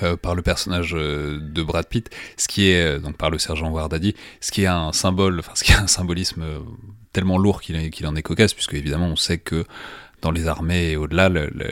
euh, 0.04 0.16
par 0.18 0.36
le 0.36 0.42
personnage 0.42 0.92
de 0.92 1.64
Brad 1.64 1.88
Pitt, 1.88 2.10
ce 2.38 2.48
qui 2.48 2.70
est 2.70 3.00
donc 3.00 3.18
par 3.18 3.30
le 3.30 3.38
sergent 3.38 3.70
Wardadi, 3.70 4.16
ce 4.42 4.52
qui 4.52 4.64
est 4.64 4.68
un 4.68 4.92
symbole, 4.92 5.40
enfin 5.40 5.54
ce 5.56 5.64
qui 5.64 5.72
est 5.72 5.78
un 5.78 5.88
symbolisme 5.88 6.46
tellement 7.14 7.38
lourd 7.38 7.62
qu'il 7.62 7.90
qu'il 7.92 8.08
en 8.08 8.16
est 8.16 8.22
cocasse, 8.22 8.54
puisque 8.54 8.74
évidemment 8.74 9.08
on 9.08 9.16
sait 9.16 9.38
que 9.38 9.66
dans 10.22 10.32
les 10.32 10.48
armées 10.48 10.92
et 10.92 10.98
au-delà, 10.98 11.30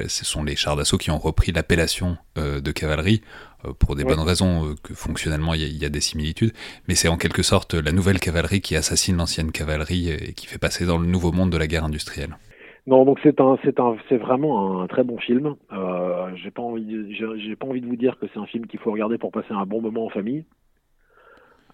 ce 0.08 0.26
sont 0.26 0.44
les 0.44 0.56
chars 0.56 0.76
d'assaut 0.76 0.98
qui 0.98 1.12
ont 1.12 1.18
repris 1.18 1.52
l'appellation 1.52 2.18
de 2.36 2.72
cavalerie 2.72 3.22
euh, 3.66 3.74
pour 3.74 3.96
des 3.96 4.04
bonnes 4.04 4.20
raisons, 4.20 4.66
euh, 4.66 4.76
que 4.84 4.94
fonctionnellement 4.94 5.56
il 5.56 5.82
y, 5.82 5.86
a 5.86 5.90
des 5.90 6.00
similitudes, 6.00 6.52
mais 6.88 6.94
c'est 6.94 7.08
en 7.08 7.18
quelque 7.18 7.42
sorte 7.42 7.74
la 7.74 7.92
nouvelle 7.92 8.20
cavalerie 8.20 8.62
qui 8.62 8.76
assassine 8.76 9.18
l'ancienne 9.18 9.52
cavalerie 9.52 10.12
et 10.12 10.34
qui 10.34 10.46
fait 10.46 10.60
passer 10.60 10.86
dans 10.86 11.00
le 11.00 11.08
nouveau 11.08 11.32
monde 11.32 11.50
de 11.50 11.58
la 11.58 11.66
guerre 11.66 11.84
industrielle. 11.84 12.38
Non, 12.86 13.04
donc 13.04 13.20
c'est 13.24 13.42
un, 13.42 13.58
c'est 13.64 13.80
un, 13.80 13.98
c'est 14.10 14.18
vraiment 14.18 14.84
un 14.84 14.88
très 14.88 15.04
bon 15.04 15.18
film. 15.18 15.56
Euh, 15.74 16.30
j'ai 16.36 16.52
pas 16.52 16.62
envie, 16.62 17.16
j'ai, 17.16 17.56
pas 17.56 17.66
envie 17.66 17.82
de 17.82 17.88
vous 17.88 17.96
dire 17.96 18.18
que 18.20 18.28
c'est 18.32 18.40
un 18.40 18.46
film 18.46 18.68
qu'il 18.68 18.80
faut 18.80 18.92
regarder 18.92 19.18
pour 19.18 19.32
passer 19.32 19.52
un 19.52 19.66
bon 19.66 19.82
moment 19.82 20.06
en 20.06 20.10
famille. 20.10 20.46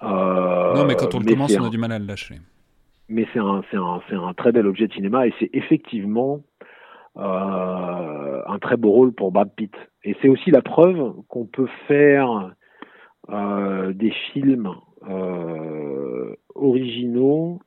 non, 0.02 0.86
mais 0.88 0.96
quand 0.96 1.14
on 1.16 1.20
le 1.20 1.26
commence, 1.26 1.56
on 1.60 1.66
a 1.66 1.70
du 1.70 1.78
mal 1.78 1.92
à 1.92 2.00
le 2.00 2.06
lâcher. 2.06 2.36
Mais 3.10 3.28
c'est 3.34 3.40
un, 3.40 3.62
c'est 3.70 3.78
un, 3.78 4.02
c'est 4.10 4.16
un 4.16 4.34
très 4.34 4.54
bel 4.54 4.66
objet 4.66 4.88
de 4.88 4.94
cinéma 4.94 5.28
et 5.28 5.34
c'est 5.38 5.50
effectivement 5.52 6.36
euh, 6.36 6.44
un 7.16 8.60
très 8.60 8.78
beau 8.78 8.92
rôle 8.92 9.14
pour 9.14 9.32
Brad 9.32 9.52
Pitt. 9.56 9.74
Et 10.04 10.16
c'est 10.22 10.30
aussi 10.30 10.52
la 10.52 10.62
preuve 10.62 11.14
qu'on 11.28 11.46
peut 11.46 11.70
faire 11.88 12.52
euh, 13.30 13.94
des 13.94 14.12
films 14.32 14.70
euh, 15.10 16.36
originaux 16.56 17.62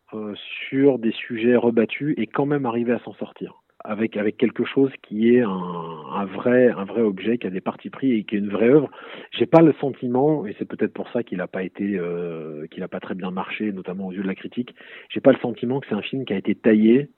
sur 0.69 0.99
des 0.99 1.13
sujets 1.13 1.57
rebattus 1.57 2.15
et 2.19 2.27
quand 2.27 2.47
même 2.47 2.67
arriver 2.67 2.93
à 2.93 2.99
s'en 3.01 3.15
sortir 3.15 3.63
avec 3.87 4.17
avec 4.17 4.37
quelque 4.37 4.65
chose 4.65 4.91
qui 5.03 5.35
est 5.35 5.43
un, 5.43 5.49
un, 5.49 6.25
vrai 6.25 6.71
un 6.71 6.85
vrai 6.85 7.03
objet 7.03 7.39
qui 7.39 7.47
a 7.47 7.51
des 7.51 7.61
parties 7.61 7.91
pris 7.91 8.13
et 8.13 8.25
qui 8.25 8.35
est 8.35 8.39
une 8.39 8.51
vraie 8.51 8.69
œuvre. 8.69 8.91
J'ai 9.33 9.47
pas 9.47 9.63
le 9.63 9.73
sentiment 9.75 10.47
et 10.47 10.55
c'est 10.59 10.65
peut-être 10.65 10.93
pour 10.93 11.09
ça 11.11 11.23
qu'il 11.23 11.39
n'a 11.39 11.47
pas 11.47 11.63
été 11.63 11.97
euh, 11.97 12.67
qu'il 12.69 12.83
a 12.83 12.89
pas 12.89 13.01
très 13.01 13.15
bien 13.15 13.31
marché 13.31 13.73
notamment 13.73 14.09
aux 14.09 14.13
yeux 14.13 14.23
de 14.23 14.29
la 14.29 14.35
critique. 14.35 14.75
J'ai 15.09 15.21
pas 15.21 15.33
le 15.33 15.39
sentiment 15.39 15.81
que 15.81 15.87
c'est 15.89 15.95
un 15.95 16.03
film 16.03 16.25
qui 16.25 16.33
a 16.33 16.37
été 16.37 16.55
taillé 16.55 17.09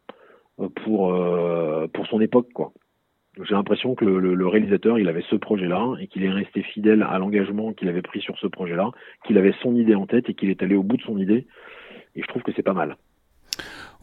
pour 0.85 1.15
euh, 1.15 1.87
pour 1.93 2.07
son 2.07 2.21
époque 2.21 2.49
quoi. 2.53 2.73
J'ai 3.45 3.55
l'impression 3.55 3.95
que 3.95 4.05
le, 4.05 4.49
réalisateur, 4.49 4.99
il 4.99 5.09
avait 5.09 5.23
ce 5.31 5.37
projet-là 5.37 5.95
et 6.01 6.09
qu'il 6.09 6.25
est 6.25 6.31
resté 6.31 6.63
fidèle 6.63 7.05
à 7.05 7.19
l'engagement 7.19 7.73
qu'il 7.73 7.89
avait 7.89 8.03
pris 8.03 8.21
sur 8.21 8.37
ce 8.39 8.49
projet-là, 8.49 8.91
qu'il 9.25 9.39
avait 9.39 9.55
son 9.63 9.77
idée 9.77 9.95
en 9.95 10.07
tête 10.07 10.29
et 10.29 10.35
qu'il 10.35 10.51
est 10.51 10.61
allé 10.61 10.75
au 10.75 10.83
bout 10.83 10.97
de 10.97 11.03
son 11.03 11.17
idée. 11.19 11.47
Et 12.17 12.23
je 12.23 12.27
trouve 12.27 12.43
que 12.43 12.51
c'est 12.57 12.65
pas 12.65 12.73
mal. 12.73 12.97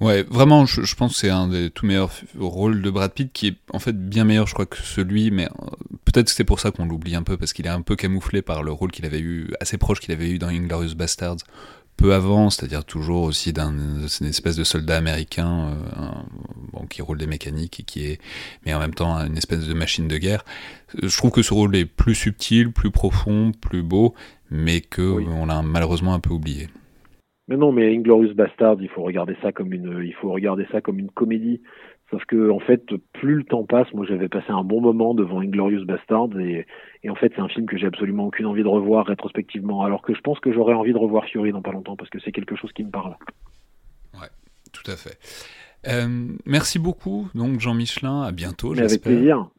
Ouais, 0.02 0.24
vraiment, 0.24 0.66
je, 0.66 0.82
je 0.84 0.96
pense 0.96 1.14
que 1.14 1.20
c'est 1.20 1.30
un 1.30 1.48
des 1.48 1.70
tout 1.70 1.86
meilleurs 1.86 2.12
rôles 2.38 2.82
de 2.82 2.90
Brad 2.90 3.14
Pitt, 3.14 3.32
qui 3.32 3.48
est 3.48 3.58
en 3.72 3.80
fait 3.80 3.98
bien 3.98 4.26
meilleur, 4.26 4.46
je 4.48 4.54
crois, 4.54 4.66
que 4.66 4.78
celui, 4.78 5.32
mais 5.32 5.46
euh, 5.46 5.70
peut-être 6.04 6.28
que 6.28 6.32
c'est 6.32 6.44
pour 6.44 6.60
ça 6.60 6.72
qu'on 6.72 6.86
l'oublie 6.86 7.16
un 7.16 7.24
peu, 7.24 7.38
parce 7.38 7.54
qu'il 7.54 7.66
est 7.66 7.70
un 7.70 7.82
peu 7.82 7.96
camouflé 7.96 8.42
par 8.42 8.64
le 8.64 8.72
rôle 8.72 8.92
qu'il 8.92 9.06
avait 9.06 9.22
eu, 9.22 9.54
assez 9.62 9.78
proche 9.78 10.00
qu'il 10.00 10.14
avait 10.14 10.30
eu 10.30 10.38
dans 10.38 10.48
Inglorious 10.48 10.96
Bastards, 10.96 11.38
peu 11.98 12.14
avant, 12.14 12.50
c'est-à-dire 12.50 12.86
toujours 12.86 13.24
aussi 13.24 13.54
d'une 13.54 14.04
espèce 14.04 14.56
de 14.56 14.64
soldat 14.64 14.98
américain 14.98 15.70
euh, 15.70 16.02
bon, 16.74 16.86
qui 16.88 17.02
roule 17.02 17.18
des 17.18 17.28
mécaniques 17.28 17.80
et 17.80 17.84
qui 17.84 18.06
est, 18.06 18.22
mais 18.66 18.74
en 18.74 18.80
même 18.80 18.94
temps 18.94 19.16
une 19.26 19.38
espèce 19.38 19.68
de 19.68 19.74
machine 19.74 20.08
de 20.08 20.18
guerre. 20.18 20.44
Je 21.02 21.16
trouve 21.18 21.32
que 21.32 21.42
ce 21.42 21.54
rôle 21.54 21.76
est 21.76 21.86
plus 21.86 22.16
subtil, 22.16 22.72
plus 22.72 22.92
profond, 22.92 23.52
plus 23.60 23.84
beau, 23.84 24.14
mais 24.52 24.82
que 24.82 25.02
on 25.02 25.46
l'a 25.46 25.62
malheureusement 25.62 26.14
un 26.14 26.20
peu 26.20 26.34
oublié. 26.34 26.68
Mais 27.48 27.58
non, 27.58 27.72
mais 27.72 27.96
Inglorious 27.96 28.34
Bastard, 28.34 28.78
il 28.82 28.90
faut 28.90 29.04
regarder 29.04 29.36
ça 29.42 29.52
comme 29.52 29.72
une, 29.72 30.02
il 30.04 30.14
faut 30.16 30.32
regarder 30.32 30.66
ça 30.72 30.82
comme 30.82 30.98
une 30.98 31.12
comédie. 31.12 31.62
Sauf 32.12 32.24
que 32.26 32.52
en 32.52 32.60
fait, 32.60 32.84
plus 33.14 33.36
le 33.36 33.44
temps 33.44 33.64
passe, 33.64 33.92
moi 33.94 34.06
j'avais 34.08 34.30
passé 34.30 34.48
un 34.50 34.64
bon 34.64 34.80
moment 34.80 35.16
devant 35.16 35.42
Inglorious 35.42 35.86
Bastard 35.86 36.30
et, 36.40 36.68
et 37.04 37.10
en 37.10 37.16
fait 37.16 37.32
c'est 37.36 37.42
un 37.42 37.48
film 37.48 37.66
que 37.66 37.78
j'ai 37.78 37.88
absolument 37.88 38.28
aucune 38.28 38.46
envie 38.46 38.62
de 38.62 38.68
revoir 38.68 39.08
rétrospectivement. 39.08 39.84
Alors 39.84 40.04
que 40.04 40.14
je 40.14 40.22
pense 40.22 40.40
que 40.40 40.54
j'aurais 40.54 40.76
envie 40.76 40.94
de 40.94 40.98
revoir 40.98 41.26
Fury 41.26 41.52
dans 41.52 41.64
pas 41.64 41.72
longtemps 41.72 41.96
parce 41.96 42.10
que 42.10 42.20
c'est 42.20 42.32
quelque 42.32 42.56
chose 42.56 42.72
qui 42.74 42.84
me 42.84 42.92
parle. 42.92 43.16
Ouais, 44.14 44.30
tout 44.72 44.90
à 44.90 44.96
fait. 44.96 45.18
Euh, 45.88 46.28
merci 46.46 46.78
beaucoup, 46.78 47.28
donc 47.34 47.60
Jean 47.60 47.74
Michelin. 47.74 48.22
À 48.22 48.32
bientôt. 48.32 48.78
Avec 48.78 49.02
plaisir 49.02 49.50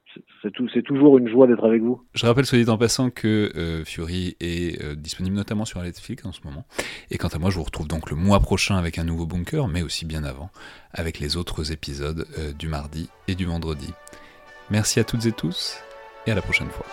c'est 0.43 0.83
toujours 0.83 1.19
une 1.19 1.29
joie 1.29 1.47
d'être 1.47 1.65
avec 1.65 1.83
vous. 1.83 2.03
Je 2.15 2.27
rappelle, 2.27 2.47
soit 2.47 2.59
dit 2.59 2.69
en 2.71 2.79
passant, 2.79 3.11
que 3.11 3.53
euh, 3.57 3.85
Fury 3.85 4.37
est 4.41 4.83
euh, 4.83 4.95
disponible 4.95 5.37
notamment 5.37 5.65
sur 5.65 5.83
Netflix 5.83 6.25
en 6.25 6.33
ce 6.33 6.41
moment. 6.45 6.65
Et 7.11 7.19
quant 7.19 7.29
à 7.29 7.39
moi, 7.39 7.51
je 7.51 7.57
vous 7.57 7.65
retrouve 7.65 7.89
donc 7.89 8.11
le 8.11 8.17
mois 8.17 8.41
prochain 8.41 8.77
avec 8.77 8.99
un 8.99 9.05
nouveau 9.05 9.27
bunker, 9.27 9.69
mais 9.69 9.83
aussi 9.83 10.05
bien 10.05 10.25
avant, 10.25 10.51
avec 10.93 11.19
les 11.19 11.37
autres 11.37 11.73
épisodes 11.73 12.27
euh, 12.39 12.53
du 12.53 12.69
mardi 12.69 13.09
et 13.29 13.35
du 13.35 13.47
vendredi. 13.47 13.93
Merci 14.71 15.01
à 15.01 15.05
toutes 15.05 15.27
et 15.27 15.33
tous, 15.33 15.79
et 16.27 16.31
à 16.33 16.35
la 16.35 16.43
prochaine 16.43 16.69
fois. 16.69 16.87